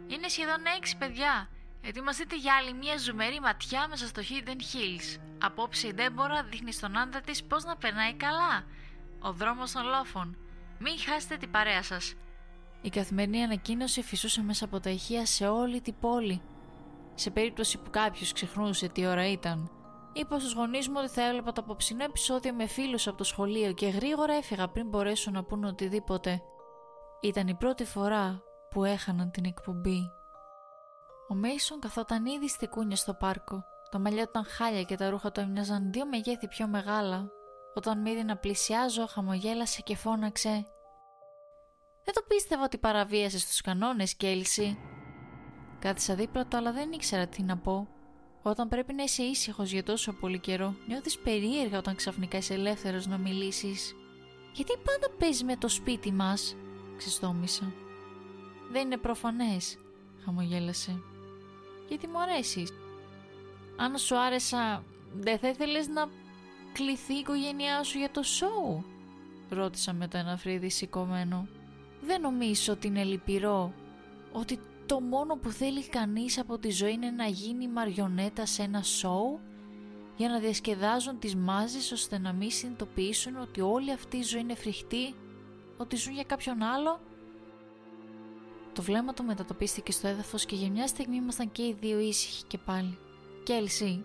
[0.06, 1.48] «Είναι σχεδόν 6 παιδιά!»
[1.84, 5.20] Ετοιμαστείτε για άλλη μια ζουμερή ματιά μέσα στο Hidden Hills.
[5.42, 8.64] Απόψε η Ντέμπορα δείχνει στον άντρα της πώς να περνάει καλά.
[9.20, 10.36] Ο δρόμος των λόφων.
[10.78, 12.14] Μην χάσετε την παρέα σας.
[12.82, 16.42] Η καθημερινή ανακοίνωση φυσούσε μέσα από τα ηχεία σε όλη την πόλη.
[17.14, 19.70] Σε περίπτωση που κάποιος ξεχνούσε τι ώρα ήταν.
[20.12, 23.72] Είπα στους γονείς μου ότι θα έβλεπα το απόψινό επεισόδιο με φίλους από το σχολείο
[23.72, 26.42] και γρήγορα έφυγα πριν μπορέσουν να πούν οτιδήποτε.
[27.20, 30.10] Ήταν η πρώτη φορά που έχαναν την εκπομπή.
[31.28, 33.64] Ο Μέισον καθόταν ήδη στη κούνια στο πάρκο.
[33.90, 37.30] Το μαλλιά του ήταν χάλια και τα ρούχα του έμοιαζαν δύο μεγέθη πιο μεγάλα.
[37.74, 40.66] Όταν με είδε να πλησιάζω, χαμογέλασε και φώναξε.
[42.04, 44.78] Δεν το πίστευα ότι παραβίασε τους κανόνες, Κέλση.
[45.78, 47.88] Κάθισα δίπλα του, αλλά δεν ήξερα τι να πω.
[48.42, 53.06] Όταν πρέπει να είσαι ήσυχος για τόσο πολύ καιρό, νιώθεις περίεργα όταν ξαφνικά είσαι ελεύθερος
[53.06, 53.94] να μιλήσεις.
[54.52, 56.56] Γιατί πάντα παίζει με το σπίτι μας,
[56.96, 57.72] ξεστόμησα.
[58.70, 59.78] Δεν είναι προφανές,
[60.24, 61.02] χαμογέλασε
[61.92, 62.66] γιατί μου αρέσει.
[63.76, 64.84] Αν σου άρεσα,
[65.14, 66.08] δεν θα ήθελες να
[66.72, 68.84] κληθεί η οικογένειά σου για το σοου,
[69.48, 71.48] ρώτησα με το ένα φρύδι σηκωμένο.
[72.04, 73.72] Δεν νομίζω ότι είναι λυπηρό,
[74.32, 78.82] ότι το μόνο που θέλει κανείς από τη ζωή είναι να γίνει μαριονέτα σε ένα
[78.82, 79.40] σοου
[80.16, 84.54] για να διασκεδάζουν τις μάζες ώστε να μην συνειδητοποιήσουν ότι όλη αυτή η ζωή είναι
[84.54, 85.14] φρικτή,
[85.76, 87.00] ότι ζουν για κάποιον άλλο
[88.72, 92.44] το βλέμμα του μετατοπίστηκε στο έδαφος και για μια στιγμή ήμασταν και οι δύο ήσυχοι
[92.44, 92.98] και πάλι.
[93.44, 94.04] Κέλσι,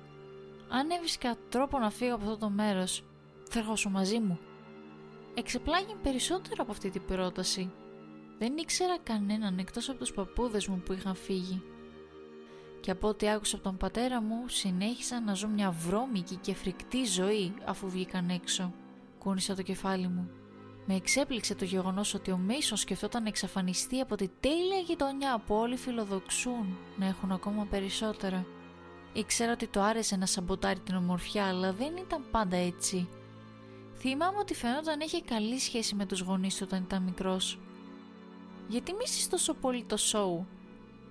[0.69, 3.03] αν έβρισκα τρόπο να φύγω από αυτό το μέρος,
[3.49, 4.39] θα έρχοσαι μαζί μου.
[5.33, 7.71] Εξεπλάγει περισσότερο από αυτή την πρόταση.
[8.39, 11.63] Δεν ήξερα κανέναν εκτός από τους παππούδες μου που είχαν φύγει.
[12.79, 17.05] Και από ό,τι άκουσα από τον πατέρα μου, συνέχισα να ζω μια βρώμικη και φρικτή
[17.05, 18.73] ζωή αφού βγήκαν έξω.
[19.19, 20.29] Κούνησα το κεφάλι μου.
[20.85, 25.55] Με εξέπληξε το γεγονός ότι ο Μίσον σκεφτόταν να εξαφανιστεί από τη τέλεια γειτονιά που
[25.55, 28.45] όλοι φιλοδοξούν να έχουν ακόμα περισσότερα.
[29.13, 33.07] Ήξερα ότι το άρεσε να σαμποτάρει την ομορφιά, αλλά δεν ήταν πάντα έτσι.
[33.93, 37.59] Θυμάμαι ότι φαινόταν έχει καλή σχέση με τους γονείς του όταν ήταν μικρός.
[38.67, 40.47] Γιατί μίσης τόσο πολύ το σοου.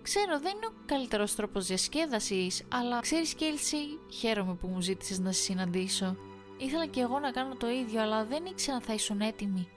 [0.03, 3.77] Ξέρω δεν είναι ο καλύτερος τρόπος διασκέδασης, αλλά ξέρεις Κέλσι,
[4.13, 6.17] χαίρομαι που μου ζήτησες να σε συναντήσω.
[6.59, 9.69] Ήθελα και εγώ να κάνω το ίδιο, αλλά δεν ήξερα αν θα ήσουν έτοιμοι.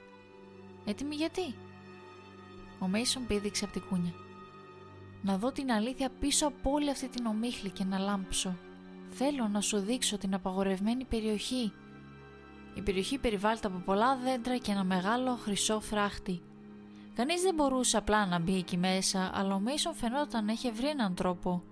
[0.85, 1.55] Έτοιμοι γιατί;
[2.79, 4.13] Ο Μέισον πήδηξε από την κούνια.
[5.21, 8.55] Να δω την αλήθεια πίσω από όλη αυτή την ομίχλη και να λάμψω.
[9.09, 11.73] Θέλω να σου δείξω την απαγορευμένη περιοχή.
[12.73, 16.41] Η περιοχή περιβάλλεται από πολλά δέντρα και ένα μεγάλο χρυσό φράχτη.
[17.19, 20.87] Κανείς δεν μπορούσε απλά να μπει εκεί μέσα, αλλά ο Μέισον φαινόταν να είχε βρει
[20.87, 21.63] έναν τρόπο.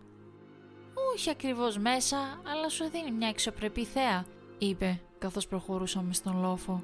[1.14, 2.18] Όχι ακριβώς μέσα,
[2.52, 4.26] αλλά σου δίνει μια εξωπρεπή θέα
[4.58, 6.84] είπε καθώς προχωρούσαμε στον λόφο.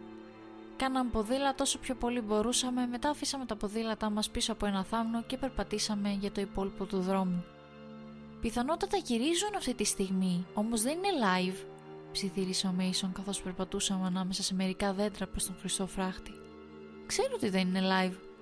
[0.77, 5.23] Κάναμε ποδήλατο όσο πιο πολύ μπορούσαμε, μετά αφήσαμε τα ποδήλατά μας πίσω από ένα θάμνο
[5.23, 7.43] και περπατήσαμε για το υπόλοιπο του δρόμου.
[8.41, 11.65] Πιθανότατα γυρίζουν αυτή τη στιγμή, όμως δεν είναι live.
[12.11, 16.31] ψιθύρισε ο Μέισον καθώς περπατούσαμε ανάμεσα σε μερικά δέντρα προς τον χρυσό φράχτη.
[17.05, 18.32] Ξέρω ότι δεν είναι live.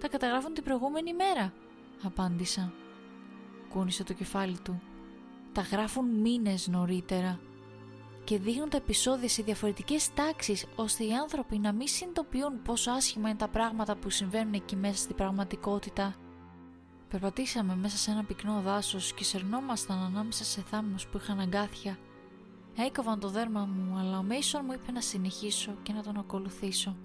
[0.00, 1.52] Τα καταγράφουν την προηγούμενη μέρα,
[2.02, 2.72] απάντησα.
[3.68, 4.80] Κούνησε το κεφάλι του.
[5.52, 7.40] Τα γράφουν μήνες νωρίτερα
[8.24, 13.28] και δείχνουν τα επεισόδια σε διαφορετικές τάξεις ώστε οι άνθρωποι να μην συνειδητοποιούν πόσο άσχημα
[13.28, 16.14] είναι τα πράγματα που συμβαίνουν εκεί μέσα στην πραγματικότητα.
[17.08, 21.98] Περπατήσαμε μέσα σε ένα πυκνό δάσος και σερνόμασταν ανάμεσα σε θάμνους που είχαν αγκάθια.
[22.76, 26.96] Έκοβαν το δέρμα μου, αλλά ο Μέισον μου είπε να συνεχίσω και να τον ακολουθήσω.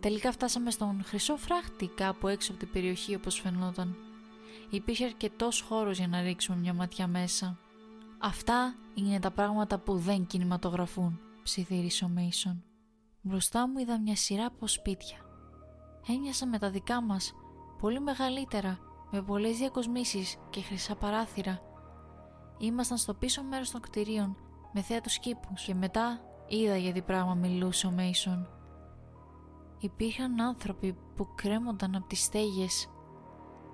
[0.00, 3.96] Τελικά φτάσαμε στον χρυσό φράχτη κάπου έξω από την περιοχή όπως φαινόταν.
[4.70, 7.58] Υπήρχε αρκετός χώρος για να ρίξουμε μια ματιά μέσα.
[8.18, 12.62] Αυτά είναι τα πράγματα που δεν κινηματογραφούν, ψιθύρισε ο Μέισον.
[13.20, 15.16] Μπροστά μου είδα μια σειρά από σπίτια.
[16.08, 17.32] Έμοιασα με τα δικά μας,
[17.80, 18.78] πολύ μεγαλύτερα,
[19.10, 21.60] με πολλές διακοσμήσεις και χρυσά παράθυρα.
[22.58, 24.36] Ήμασταν στο πίσω μέρος των κτηρίων,
[24.72, 28.57] με θέα τους κήπους και μετά είδα για τι πράγμα μιλούσε ο Μέισον.
[29.80, 32.88] Υπήρχαν άνθρωποι που κρέμονταν από τις στέγες.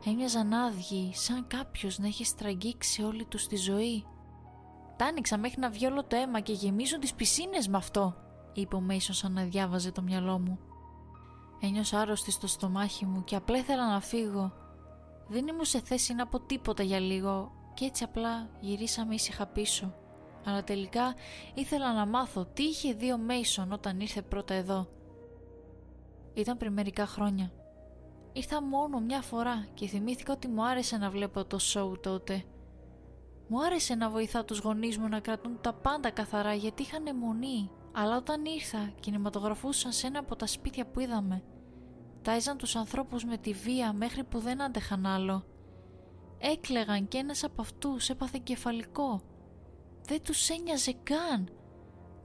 [0.05, 4.05] Έμοιαζαν άδειοι, σαν κάποιος να έχει στραγγίξει όλη τους τη ζωή.
[4.97, 8.17] Τα άνοιξα μέχρι να βγει όλο το αίμα και γεμίζουν τις πισίνες με αυτό,
[8.53, 10.59] είπε ο Μέισον σαν να διάβαζε το μυαλό μου.
[11.61, 14.53] Ένιωσα άρρωστη στο στομάχι μου και απλά ήθελα να φύγω.
[15.29, 19.95] Δεν ήμουν σε θέση να πω τίποτα για λίγο και έτσι απλά γυρίσαμε ήσυχα πίσω.
[20.45, 21.15] Αλλά τελικά
[21.55, 24.89] ήθελα να μάθω τι είχε δει ο Μέισον όταν ήρθε πρώτα εδώ.
[26.35, 27.53] Ήταν πριν μερικά χρόνια.
[28.33, 32.45] Ήρθα μόνο μια φορά και θυμήθηκα ότι μου άρεσε να βλέπω το σοου τότε.
[33.49, 37.71] Μου άρεσε να βοηθά τους γονείς μου να κρατούν τα πάντα καθαρά γιατί είχαν αιμονή.
[37.93, 41.43] Αλλά όταν ήρθα κινηματογραφούσαν σε ένα από τα σπίτια που είδαμε.
[42.23, 45.45] Τάιζαν τους ανθρώπους με τη βία μέχρι που δεν άντεχαν άλλο.
[46.39, 49.23] Έκλεγαν και ένας από αυτούς έπαθε κεφαλικό.
[50.07, 51.49] Δεν τους ένοιαζε καν.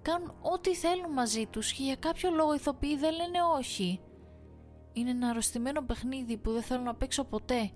[0.02, 4.02] Κάνουν ό,τι θέλουν μαζί τους και για κάποιο λόγο ηθοποιοί δεν λένε όχι.
[4.94, 7.72] Είναι ένα αρρωστημένο παιχνίδι που δεν θέλω να παίξω ποτέ.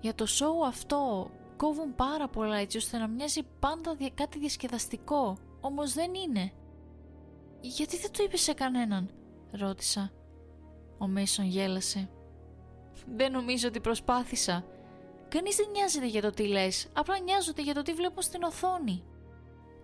[0.00, 5.92] Για το σοου αυτό κόβουν πάρα πολλά έτσι ώστε να μοιάζει πάντα κάτι διασκεδαστικό, όμως
[5.92, 6.52] δεν είναι.
[7.60, 9.10] «Γιατί δεν το είπε σε κανέναν»
[9.50, 10.12] ρώτησα.
[10.98, 12.10] Ο Μέισον γέλασε.
[13.16, 14.64] «Δεν νομίζω ότι προσπάθησα.
[15.28, 19.04] Κανείς δεν νοιάζεται για το τι λες, απλά νοιάζονται για το τι βλέπουν στην οθόνη».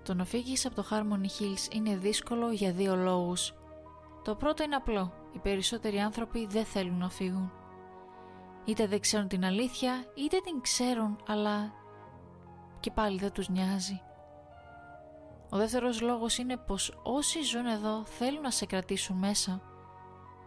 [0.08, 3.54] Το να φύγεις από το Harmony Hills είναι δύσκολο για δύο λόγους.
[4.24, 5.12] Το πρώτο είναι απλό.
[5.32, 7.52] Οι περισσότεροι άνθρωποι δεν θέλουν να φύγουν.
[8.64, 11.72] Είτε δεν ξέρουν την αλήθεια, είτε την ξέρουν, αλλά
[12.80, 14.00] και πάλι δεν τους νοιάζει.
[15.50, 19.62] Ο δεύτερος λόγος είναι πως όσοι ζουν εδώ θέλουν να σε κρατήσουν μέσα.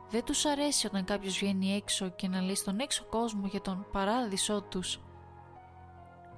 [0.10, 3.86] Δεν τους αρέσει όταν κάποιος βγαίνει έξω και να λέει στον έξω κόσμο για τον
[3.91, 5.00] παράδεισό τους.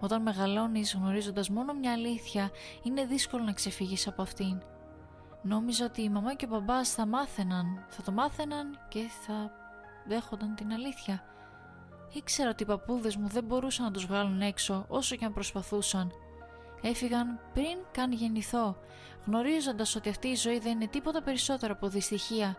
[0.04, 2.52] Όταν μεγαλώνεις γνωρίζοντας μόνο μια αλήθεια,
[2.84, 4.62] είναι δύσκολο να ξεφύγεις από αυτήν.
[5.42, 9.52] Νόμιζα ότι η μαμά και ο μπαμπάς θα μάθαιναν, θα το μάθαιναν και θα
[10.08, 11.24] δέχονταν την αλήθεια.
[12.14, 16.12] Ήξερα ότι οι παππούδες μου δεν μπορούσαν να τους βγάλουν έξω όσο και αν προσπαθούσαν.
[16.82, 18.78] Έφυγαν πριν καν γεννηθώ,
[19.26, 22.56] γνωρίζοντας ότι αυτή η ζωή δεν είναι τίποτα περισσότερο από δυστυχία.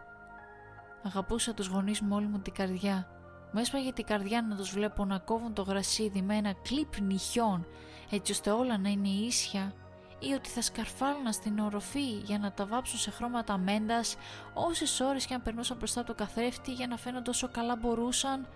[1.03, 3.09] Αγαπούσα τους γονείς μου όλη μου την καρδιά.
[3.55, 7.67] Μου έσπαγε την καρδιά να τους βλέπω να κόβουν το γρασίδι με ένα κλιπ νυχιών,
[8.11, 9.73] έτσι ώστε όλα να είναι ίσια
[10.19, 14.17] ή ότι θα σκαρφάλωνα στην οροφή για να τα βάψουν σε χρώματα μέντας
[14.55, 18.49] όσες ώρες και αν περνούσαν μπροστά από το καθρέφτη για να φαίνονται όσο καλά μπορούσαν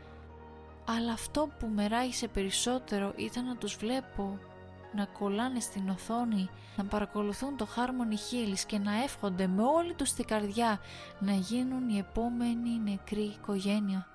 [0.84, 4.38] αλλά αυτό που με ράγισε περισσότερο ήταν να τους βλέπω
[4.94, 10.12] να κολλάνε στην οθόνη, να παρακολουθούν το Harmony Hills και να εύχονται με όλη τους
[10.12, 10.80] την καρδιά
[11.18, 14.06] να γίνουν η επόμενη νεκρή οικογένεια.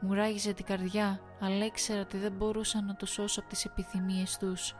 [0.00, 4.36] Μου ράγιζε την καρδιά, αλλά ήξερα ότι δεν μπορούσα να το σώσω από τις επιθυμίες
[4.38, 4.74] τους.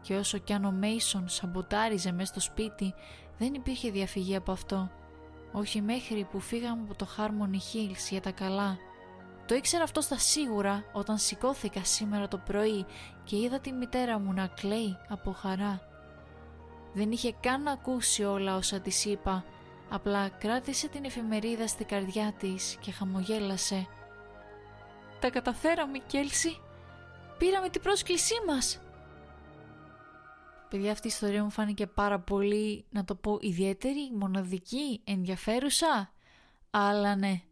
[0.00, 2.94] Και όσο κι αν ο Μέισον σαμποτάριζε μέσα στο σπίτι,
[3.38, 4.90] δεν υπήρχε διαφυγή από αυτό.
[5.52, 8.78] Όχι μέχρι που φύγαμε από το Harmony Hills για τα καλά.
[9.46, 12.86] Το ήξερα αυτό στα σίγουρα όταν σηκώθηκα σήμερα το πρωί
[13.24, 15.80] και είδα τη μητέρα μου να κλαίει από χαρά.
[16.92, 19.44] Δεν είχε καν ακούσει όλα όσα της είπα,
[19.88, 23.86] απλά κράτησε την εφημερίδα στη καρδιά της και χαμογέλασε.
[25.20, 26.60] «Τα καταφέραμε, Κέλσι!
[27.38, 28.80] Πήραμε την πρόσκλησή μας!»
[30.68, 36.12] Παιδιά, αυτή η ιστορία μου φάνηκε πάρα πολύ, να το πω, ιδιαίτερη, μοναδική, ενδιαφέρουσα.
[36.70, 37.42] Αλλά ναι,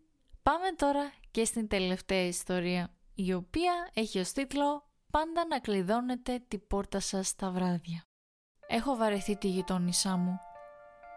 [0.42, 6.66] πάμε τώρα και στην τελευταία ιστορία, η οποία έχει ως τίτλο «Πάντα να κλειδώνετε την
[6.66, 8.04] πόρτα σας τα βράδια».
[8.66, 10.38] Έχω βαρεθεί τη γειτόνισά μου.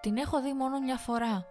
[0.01, 1.45] Την έχω δει μόνο μια φορά.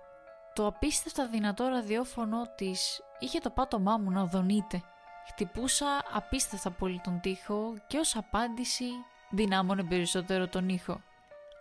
[0.54, 4.82] Το απίστευτα δυνατό ραδιόφωνο της είχε το πάτωμά μου να δονείται.
[5.26, 8.84] Χτυπούσα απίστευτα πολύ τον τοίχο και ως απάντηση
[9.30, 11.00] δυνάμωνε περισσότερο τον ήχο.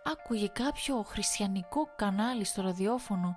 [0.04, 3.36] άκουγε κάποιο χριστιανικό κανάλι στο ραδιόφωνο.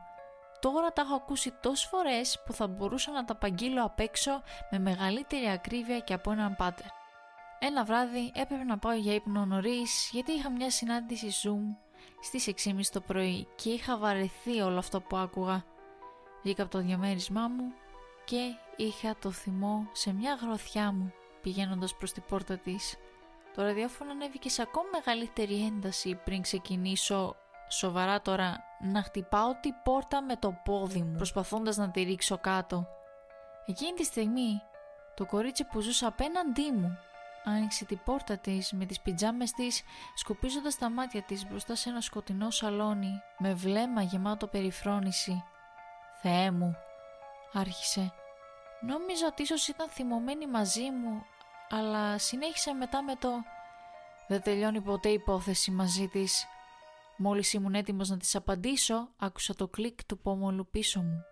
[0.60, 4.80] Τώρα τα έχω ακούσει τόσες φορές που θα μπορούσα να τα απαγγείλω απ' έξω με
[4.80, 6.86] μεγαλύτερη ακρίβεια και από έναν πάτερ.
[7.60, 11.76] Ένα βράδυ έπρεπε να πάω για ύπνο νωρίς γιατί είχα μια συνάντηση Zoom
[12.22, 15.64] στις 6.30 το πρωί και είχα βαρεθεί όλο αυτό που άκουγα.
[16.44, 17.74] Βγήκα από το διαμέρισμά μου
[18.32, 22.98] και είχα το θυμό σε μια γροθιά μου πηγαίνοντας προς την πόρτα της.
[23.56, 27.36] Το ραδιόφωνο ανέβηκε σε ακόμα μεγαλύτερη ένταση πριν ξεκινήσω
[27.70, 32.88] σοβαρά τώρα να χτυπάω την πόρτα με το πόδι μου προσπαθώντας να τη ρίξω κάτω.
[33.66, 34.62] Εκείνη τη στιγμή
[35.16, 36.98] το κορίτσι που ζούσε απέναντί μου
[37.44, 39.84] άνοιξε την πόρτα της με τις πιτζάμες της
[40.16, 45.44] σκουπίζοντας τα μάτια της μπροστά σε ένα σκοτεινό σαλόνι με βλέμμα γεμάτο περιφρόνηση.
[46.22, 46.76] «Θεέ μου»,
[47.54, 48.14] άρχισε.
[48.82, 51.26] Νόμιζα ότι ίσως ήταν θυμωμένη μαζί μου,
[51.70, 53.30] αλλά συνέχισε μετά με το
[54.28, 56.46] «Δεν τελειώνει ποτέ η υπόθεση μαζί της».
[57.18, 61.26] Μόλις ήμουν έτοιμος να της απαντήσω, άκουσα το κλικ του πόμολου πίσω μου.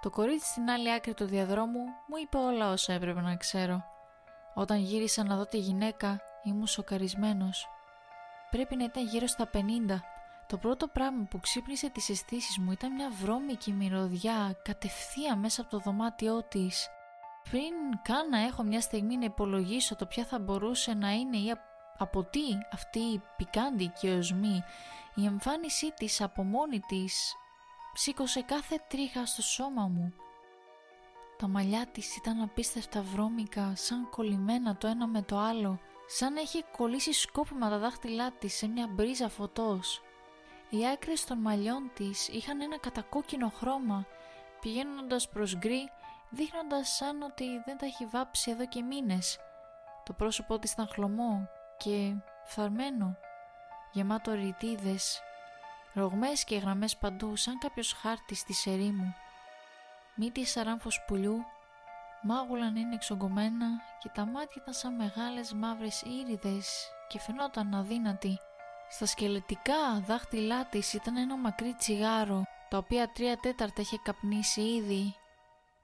[0.00, 3.84] Το κορίτσι στην άλλη άκρη του διαδρόμου μου είπε όλα όσα έπρεπε να ξέρω.
[4.54, 7.68] Όταν γύρισα να δω τη γυναίκα, ήμουν σοκαρισμένος.
[8.50, 9.60] Πρέπει να ήταν γύρω στα 50.
[10.48, 15.70] Το πρώτο πράγμα που ξύπνησε τις αισθήσεις μου ήταν μια βρώμικη μυρωδιά κατευθείαν μέσα από
[15.70, 16.88] το δωμάτιό της.
[17.50, 21.54] Πριν καν να έχω μια στιγμή να υπολογίσω το ποια θα μπορούσε να είναι ή
[21.98, 22.40] από τι
[22.72, 24.62] αυτή η πικάντικη οσμή,
[25.14, 27.34] η εμφάνισή της από μόνη της
[27.94, 30.14] σήκωσε κάθε τρίχα στο σώμα μου.
[31.38, 36.40] Τα μαλλιά της ήταν απίστευτα βρώμικα, σαν κολλημένα το ένα με το άλλο, σαν να
[36.40, 40.00] έχει κολλήσει σκόπιμα τα δάχτυλά της σε μια μπρίζα φωτός.
[40.70, 44.06] Οι άκρες των μαλλιών της είχαν ένα κατακόκκινο χρώμα,
[44.60, 45.90] πηγαίνοντας προς γκρι,
[46.30, 49.38] δείχνοντας σαν ότι δεν τα έχει βάψει εδώ και μήνες.
[50.04, 53.16] Το πρόσωπό της ήταν χλωμό και φθαρμένο,
[53.92, 55.20] γεμάτο ρητίδες,
[55.92, 59.14] ρογμές και γραμμές παντού σαν κάποιος χάρτης στη μου
[60.16, 61.44] μύτη σαράμφος πουλιού,
[62.22, 63.66] μάγουλα είναι εξογκωμένα
[63.98, 68.38] και τα μάτια ήταν σαν μεγάλες μαύρες ήριδες και φαινόταν αδύνατη.
[68.90, 75.14] Στα σκελετικά δάχτυλά της ήταν ένα μακρύ τσιγάρο, τα οποία τρία τέταρτα είχε καπνίσει ήδη.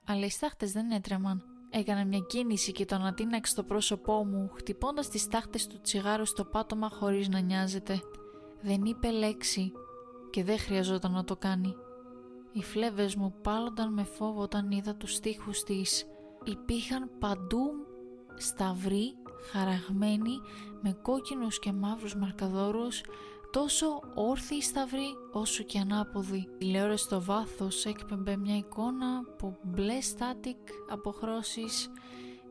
[0.06, 1.42] Αλλά οι στάχτες δεν έτρεμαν.
[1.70, 6.44] Έκανα μια κίνηση και τον ατίναξε στο πρόσωπό μου, χτυπώντας τις στάχτες του τσιγάρου στο
[6.44, 8.00] πάτωμα χωρίς να νοιάζεται.
[8.60, 9.72] Δεν είπε λέξη
[10.30, 11.74] και δεν χρειαζόταν να το κάνει.
[12.52, 16.06] Οι φλέβες μου πάλονταν με φόβο όταν είδα τους στίχους της.
[16.44, 17.70] Υπήρχαν παντού
[18.36, 19.14] σταυροί
[19.50, 20.40] χαραγμένοι
[20.80, 23.00] με κόκκινους και μαύρους μαρκαδόρους
[23.52, 26.36] τόσο όρθιοι σταυροί όσο και ανάποδοι.
[26.36, 30.58] Η τηλεόραση στο βάθος έκπαιμπε μια εικόνα από μπλε στάτικ
[30.90, 31.90] αποχρώσεις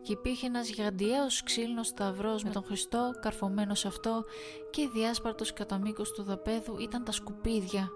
[0.01, 4.23] και υπήρχε ένας γιγαντιαίος ξύλινος σταυρός με τον Χριστό καρφωμένο σε αυτό
[4.69, 7.91] και διάσπαρτος κατά μήκος του δαπέδου ήταν τα σκουπίδια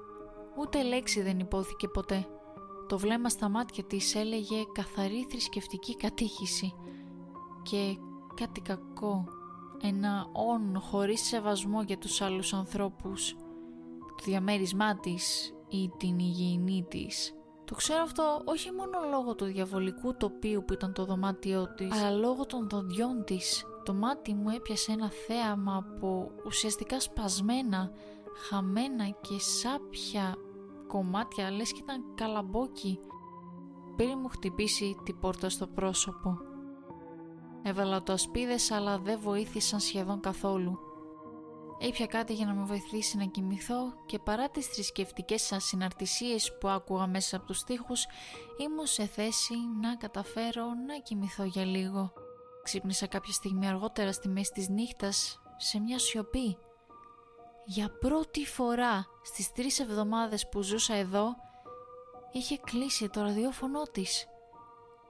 [0.58, 2.28] Ούτε λέξη δεν υπόθηκε ποτέ.
[2.88, 6.74] Το βλέμμα στα μάτια της έλεγε καθαρή θρησκευτική κατήχηση
[7.64, 7.98] και
[8.36, 9.26] κάτι κακό,
[9.82, 13.36] ένα όν χωρίς σεβασμό για τους άλλους ανθρώπους,
[14.00, 17.34] το διαμέρισμά της ή την υγιεινή της.
[17.66, 22.18] Το ξέρω αυτό όχι μόνο λόγω του διαβολικού τοπίου που ήταν το δωμάτιό της, αλλά
[22.18, 23.66] λόγω των δοντιών της.
[23.84, 27.92] Το μάτι μου έπιασε ένα θέαμα από ουσιαστικά σπασμένα,
[28.48, 30.36] χαμένα και σάπια
[30.88, 33.00] κομμάτια λες και ήταν καλαμπόκι
[33.96, 36.38] πριν μου χτυπήσει την πόρτα στο πρόσωπο.
[37.68, 40.80] Έβαλα το ασπίδες αλλά δεν βοήθησαν σχεδόν καθόλου.
[41.80, 46.68] Ήπια κάτι για να με βοηθήσει να κοιμηθώ και παρά τις θρησκευτικές σας συναρτησίες που
[46.68, 48.06] άκουγα μέσα από τους στίχους
[48.58, 52.14] ήμουν σε θέση να καταφέρω να κοιμηθώ για λίγο.
[52.64, 56.58] Ξύπνησα κάποια στιγμή αργότερα στη μέση της νύχτας σε μια σιωπή
[57.66, 61.36] για πρώτη φορά στις τρεις εβδομάδες που ζούσα εδώ
[62.32, 64.28] είχε κλείσει το ραδιόφωνο της.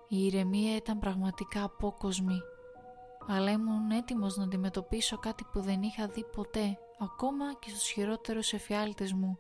[0.08, 2.42] Η ηρεμία ήταν πραγματικά απόκοσμη
[3.28, 8.54] αλλά ήμουν έτοιμος να αντιμετωπίσω κάτι που δεν είχα δει ποτέ ακόμα και στους χειρότερους
[8.54, 9.38] εφιάλτες μου.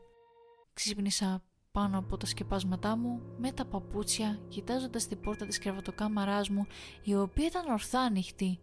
[0.73, 6.65] Ξύπνησα πάνω από τα σκεπάσματά μου με τα παπούτσια κοιτάζοντας την πόρτα της κρεβατοκάμαράς μου
[7.03, 8.59] η οποία ήταν ορθά ανοιχτή.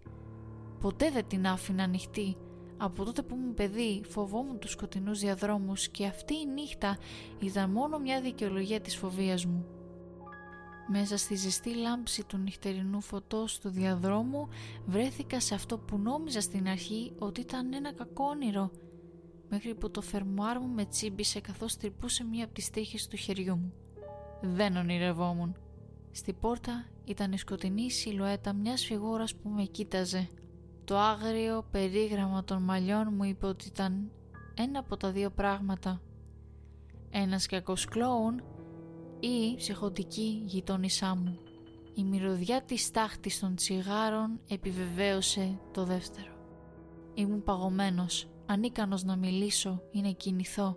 [0.81, 2.37] Ποτέ δεν την άφηνα ανοιχτή
[2.77, 6.99] από τότε που ήμουν παιδί φοβόμουν τους σκοτεινούς διαδρόμους και αυτή η νύχτα
[7.39, 9.67] ήταν μόνο μια δικαιολογία της φοβίας μου.
[10.89, 14.49] Μέσα στη ζεστή λάμψη του νυχτερινού φωτός του διαδρόμου
[14.87, 18.71] βρέθηκα σε αυτό που νόμιζα στην αρχή ότι ήταν ένα κακό όνειρο
[19.49, 23.57] μέχρι που το φερμουάρ μου με τσίμπησε καθώς τρυπούσε μία από τις τρίχες του χεριού
[23.57, 23.73] μου.
[24.41, 25.57] Δεν ονειρευόμουν.
[26.11, 30.29] Στη πόρτα ήταν η σκοτεινή σιλουέτα μιας φιγούρας που με κοίταζε
[30.85, 34.11] το άγριο περίγραμμα των μαλλιών μου είπε ότι ήταν
[34.55, 36.01] ένα από τα δύο πράγματα.
[37.11, 38.43] Ένας κακός κλόουν
[39.23, 41.39] ή ψυχοτική γειτόνισά μου.
[41.95, 46.33] Η μυρωδιά της τάχτης των τσιγάρων επιβεβαίωσε το δεύτερο.
[47.15, 50.77] Ήμουν παγωμένος, ανίκανος να μιλήσω ή να κινηθώ.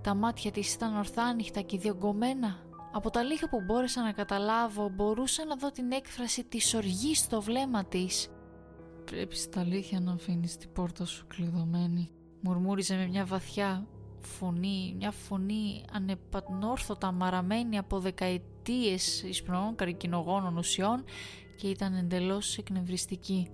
[0.00, 2.66] Τα μάτια της ήταν ορθά ανοιχτά και διωγγωμένα.
[2.92, 7.42] Από τα λίγα που μπόρεσα να καταλάβω μπορούσα να δω την έκφραση της οργής στο
[7.42, 8.28] βλέμμα της.
[9.04, 13.86] «Πρέπει στα αλήθεια να αφήνεις την πόρτα σου κλειδωμένη», μουρμούριζε με μια βαθιά
[14.22, 21.04] φωνή, μια φωνή ανεπανόρθωτα μαραμένη από δεκαετίες εισπνοών καρκινογόνων ουσιών
[21.56, 23.50] και ήταν εντελώς εκνευριστική.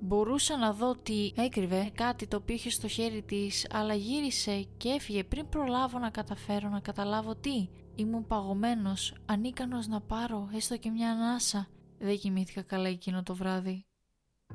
[0.00, 4.88] Μπορούσα να δω ότι έκρυβε κάτι το οποίο είχε στο χέρι της, αλλά γύρισε και
[4.88, 7.68] έφυγε πριν προλάβω να καταφέρω να καταλάβω τι.
[7.94, 11.68] Ήμουν παγωμένος, ανίκανος να πάρω έστω και μια ανάσα.
[11.98, 13.84] Δεν κοιμήθηκα καλά εκείνο το βράδυ.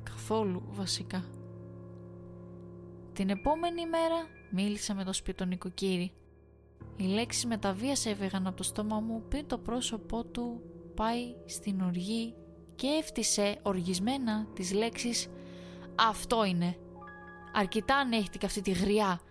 [0.04, 1.37] Καθόλου βασικά.
[3.18, 6.12] Την επόμενη μέρα μίλησα με το σπίτι νοικοκύρη.
[6.96, 10.62] Οι λέξεις με τα βίας έβγαιναν από το στόμα μου πριν το πρόσωπό του
[10.96, 12.34] πάει στην οργή
[12.76, 15.28] και έφτισε οργισμένα τις λέξεις
[15.96, 16.78] «Αυτό είναι».
[17.54, 19.22] Αρκετά ανέχτηκε αυτή τη γριά.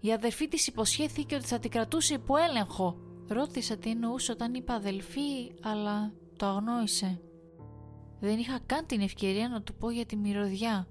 [0.00, 2.96] Η αδερφή της υποσχέθηκε ότι θα την κρατούσε υπό έλεγχο.
[3.28, 7.20] Ρώτησα τι εννοούσε όταν είπα αδελφή, αλλά το αγνόησε.
[8.20, 10.88] Δεν είχα καν την ευκαιρία να του πω για τη μυρωδιά.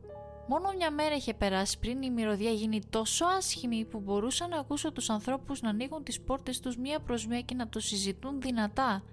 [0.49, 4.91] Μόνο μια μέρα είχε περάσει πριν η μυρωδιά γίνει τόσο άσχημη που μπορούσα να ακούσω
[4.91, 9.03] τους ανθρώπους να ανοίγουν τις πόρτες τους μία προς μία και να το συζητούν δυνατά.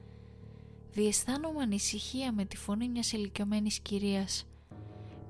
[0.91, 4.47] Διαισθάνομαι ανησυχία με τη φωνή μιας ηλικιωμένης κυρίας.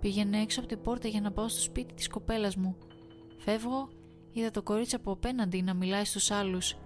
[0.00, 2.76] Πήγαινε έξω από την πόρτα για να πάω στο σπίτι της κοπέλας μου.
[3.38, 3.88] Φεύγω,
[4.32, 6.76] είδα το κορίτσι από απέναντι να μιλάει στους άλλους.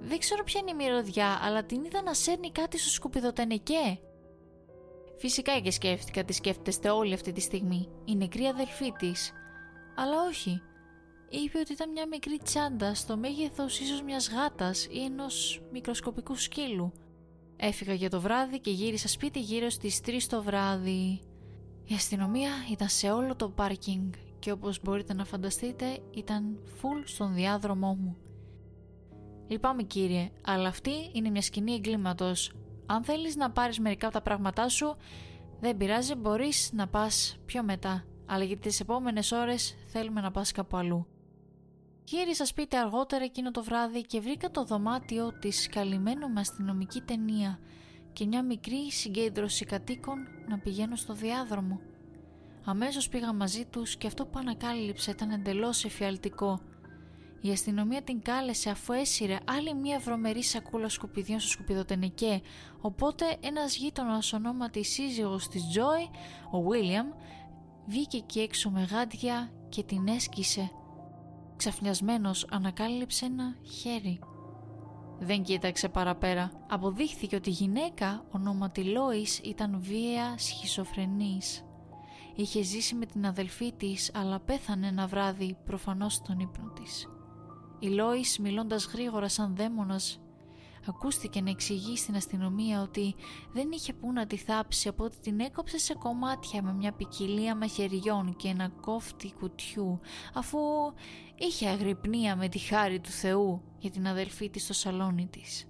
[0.00, 3.98] Δεν ξέρω ποια είναι η μυρωδιά, αλλά την είδα να σέρνει κάτι στο σκουπιδοτενεκέ.
[5.18, 7.88] Φυσικά και σκέφτηκα τι σκέφτεστε όλη αυτή τη στιγμή.
[8.04, 9.32] Η νεκρή αδελφή της.
[9.96, 10.62] Αλλά όχι.
[11.28, 16.92] Είπε ότι ήταν μια μικρή τσάντα στο μέγεθος ίσως μιας γάτας ή ενός μικροσκοπικού σκύλου.
[17.56, 21.20] Έφυγα για το βράδυ και γύρισα σπίτι γύρω στις 3 το βράδυ.
[21.84, 27.34] Η αστυνομία ήταν σε όλο το πάρκινγκ και όπως μπορείτε να φανταστείτε ήταν full στον
[27.34, 28.16] διάδρομό μου.
[29.48, 32.52] Λυπάμαι κύριε, αλλά αυτή είναι μια σκηνή εγκλήματος
[32.90, 34.96] αν θέλεις να πάρεις μερικά από τα πράγματά σου,
[35.60, 38.04] δεν πειράζει, μπορείς να πας πιο μετά.
[38.26, 41.06] Αλλά για τις επόμενες ώρες θέλουμε να πας κάπου αλλού.
[42.04, 47.58] Γύρισα σπίτι αργότερα εκείνο το βράδυ και βρήκα το δωμάτιο της καλυμμένο με αστυνομική ταινία
[48.12, 50.18] και μια μικρή συγκέντρωση κατοίκων
[50.48, 51.80] να πηγαίνω στο διάδρομο.
[52.64, 56.60] Αμέσως πήγα μαζί τους και αυτό που ανακάλυψα ήταν εντελώς εφιαλτικό.
[57.40, 62.40] Η αστυνομία την κάλεσε αφού έσυρε άλλη μία βρωμερή σακούλα σκουπιδιών στο σκουπιδοτενεκέ,
[62.80, 66.10] οπότε ένας γείτονας ονόματι σύζυγος της Τζόι,
[66.50, 67.06] ο Βίλιαμ,
[67.86, 70.70] βγήκε εκεί έξω με γάντια και την έσκησε.
[71.56, 74.18] Ξαφνιασμένος ανακάλυψε ένα χέρι.
[75.18, 76.50] Δεν κοίταξε παραπέρα.
[76.68, 81.64] Αποδείχθηκε ότι η γυναίκα ονόματι Λόις ήταν βία σχισοφρενής.
[82.34, 87.08] Είχε ζήσει με την αδελφή της αλλά πέθανε ένα βράδυ προφανώς στον ύπνο της.
[87.78, 90.20] Η Λόις μιλώντας γρήγορα σαν δαίμονας
[90.88, 93.14] ακούστηκε να εξηγεί στην αστυνομία ότι
[93.52, 97.56] δεν είχε που να τη θάψει από ότι την έκοψε σε κομμάτια με μια ποικιλία
[97.56, 100.00] μαχαιριών και ένα κόφτη κουτιού
[100.34, 100.58] αφού
[101.34, 105.68] είχε αγρυπνία με τη χάρη του Θεού για την αδελφή της στο σαλόνι της.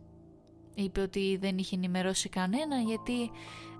[0.74, 3.30] Είπε ότι δεν είχε ενημερώσει κανένα γιατί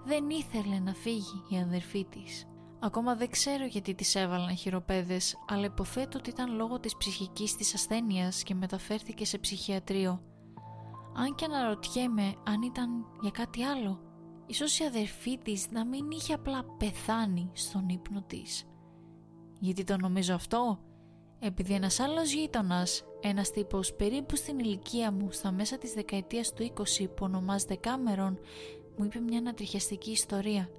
[0.05, 2.47] δεν ήθελε να φύγει η αδελφή της.
[2.81, 7.75] Ακόμα δεν ξέρω γιατί τις έβαλαν χειροπέδες, αλλά υποθέτω ότι ήταν λόγω της ψυχικής της
[7.75, 10.23] ασθένειας και μεταφέρθηκε σε ψυχιατρίο.
[11.15, 14.01] Αν και αναρωτιέμαι αν ήταν για κάτι άλλο.
[14.47, 18.65] Ίσως η αδερφή της να μην είχε απλά πεθάνει στον ύπνο της.
[19.61, 20.79] Γιατί το νομίζω αυτό;
[21.41, 26.63] Επειδή ένας άλλος γείτονας, ένας τύπος περίπου στην ηλικία μου στα μέσα της δεκαετίας του
[26.63, 28.39] 20 που ονομάζεται Κάμερον,
[28.97, 30.69] μου είπε μια ανατριχιαστική ιστορία–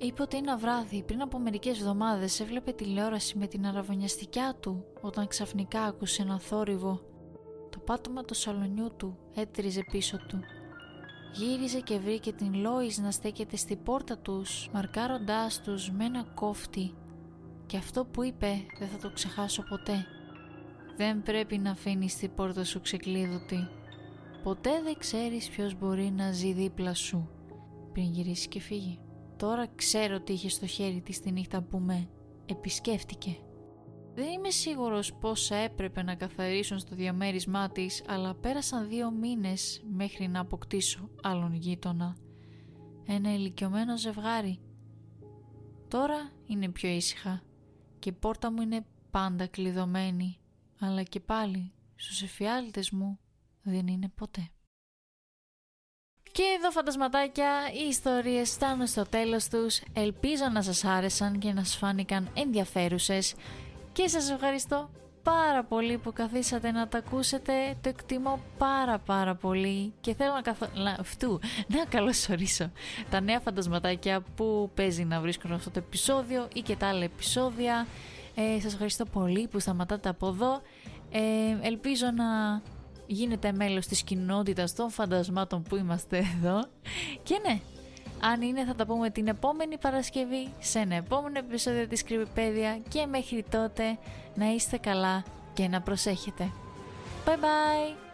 [0.00, 5.26] Είπε ότι ένα βράδυ πριν από μερικές εβδομάδες έβλεπε τηλεόραση με την αραβωνιαστικιά του όταν
[5.26, 7.00] ξαφνικά άκουσε ένα θόρυβο.
[7.70, 10.40] Το πάτωμα του σαλονιού του έτριζε πίσω του.
[11.32, 16.94] Γύριζε και βρήκε την Λόις να στέκεται στην πόρτα τους, μαρκάροντάς τους με ένα κόφτη.
[17.66, 20.06] Και αυτό που είπε δεν θα το ξεχάσω ποτέ.
[20.96, 23.68] Δεν πρέπει να αφήνεις την πόρτα σου ξεκλείδωτη.
[24.42, 27.28] Ποτέ δεν ξέρεις ποιος μπορεί να ζει δίπλα σου
[27.92, 28.98] πριν γυρίσει και φύγει.
[29.38, 32.08] Τώρα ξέρω τι είχε στο χέρι της τη νύχτα που με
[32.46, 33.36] επισκέφτηκε.
[34.14, 40.28] Δεν είμαι σίγουρος πόσα έπρεπε να καθαρίσουν στο διαμέρισμά της, αλλά πέρασαν δύο μήνες μέχρι
[40.28, 42.16] να αποκτήσω άλλον γείτονα.
[43.06, 44.60] Ένα ηλικιωμένο ζευγάρι.
[45.88, 47.42] Τώρα είναι πιο ήσυχα
[47.98, 50.38] και η πόρτα μου είναι πάντα κλειδωμένη
[50.80, 53.18] αλλά και πάλι στους εφιάλτες μου
[53.62, 54.50] δεν είναι ποτέ.
[56.38, 59.80] Και εδώ φαντασματάκια, οι ιστορίες φτάνουν στο τέλος τους.
[59.92, 63.34] Ελπίζω να σας άρεσαν και να σας φάνηκαν ενδιαφέρουσες.
[63.92, 64.90] Και σας ευχαριστώ
[65.22, 67.52] πάρα πολύ που καθίσατε να τα ακούσετε.
[67.80, 70.60] Το εκτιμώ πάρα πάρα πολύ και θέλω να, καθ...
[70.74, 70.96] να...
[71.00, 71.40] Αυτού,
[71.74, 72.70] να καλωσορίσω
[73.10, 77.86] τα νέα φαντασματάκια που παίζει να βρίσκουν αυτό το επεισόδιο ή και τα άλλα επεισόδια.
[78.34, 80.62] Ε, σας ευχαριστώ πολύ που σταματάτε από εδώ.
[81.10, 81.20] Ε,
[81.60, 82.60] ελπίζω να
[83.08, 86.64] γίνετε μέλος της κοινότητας των φαντασμάτων που είμαστε εδώ.
[87.22, 87.60] Και ναι,
[88.20, 93.06] αν είναι θα τα πούμε την επόμενη Παρασκευή σε ένα επόμενο επεισόδιο της Κρυβιπέδια και
[93.06, 93.98] μέχρι τότε
[94.34, 96.50] να είστε καλά και να προσέχετε.
[97.26, 98.07] Bye bye!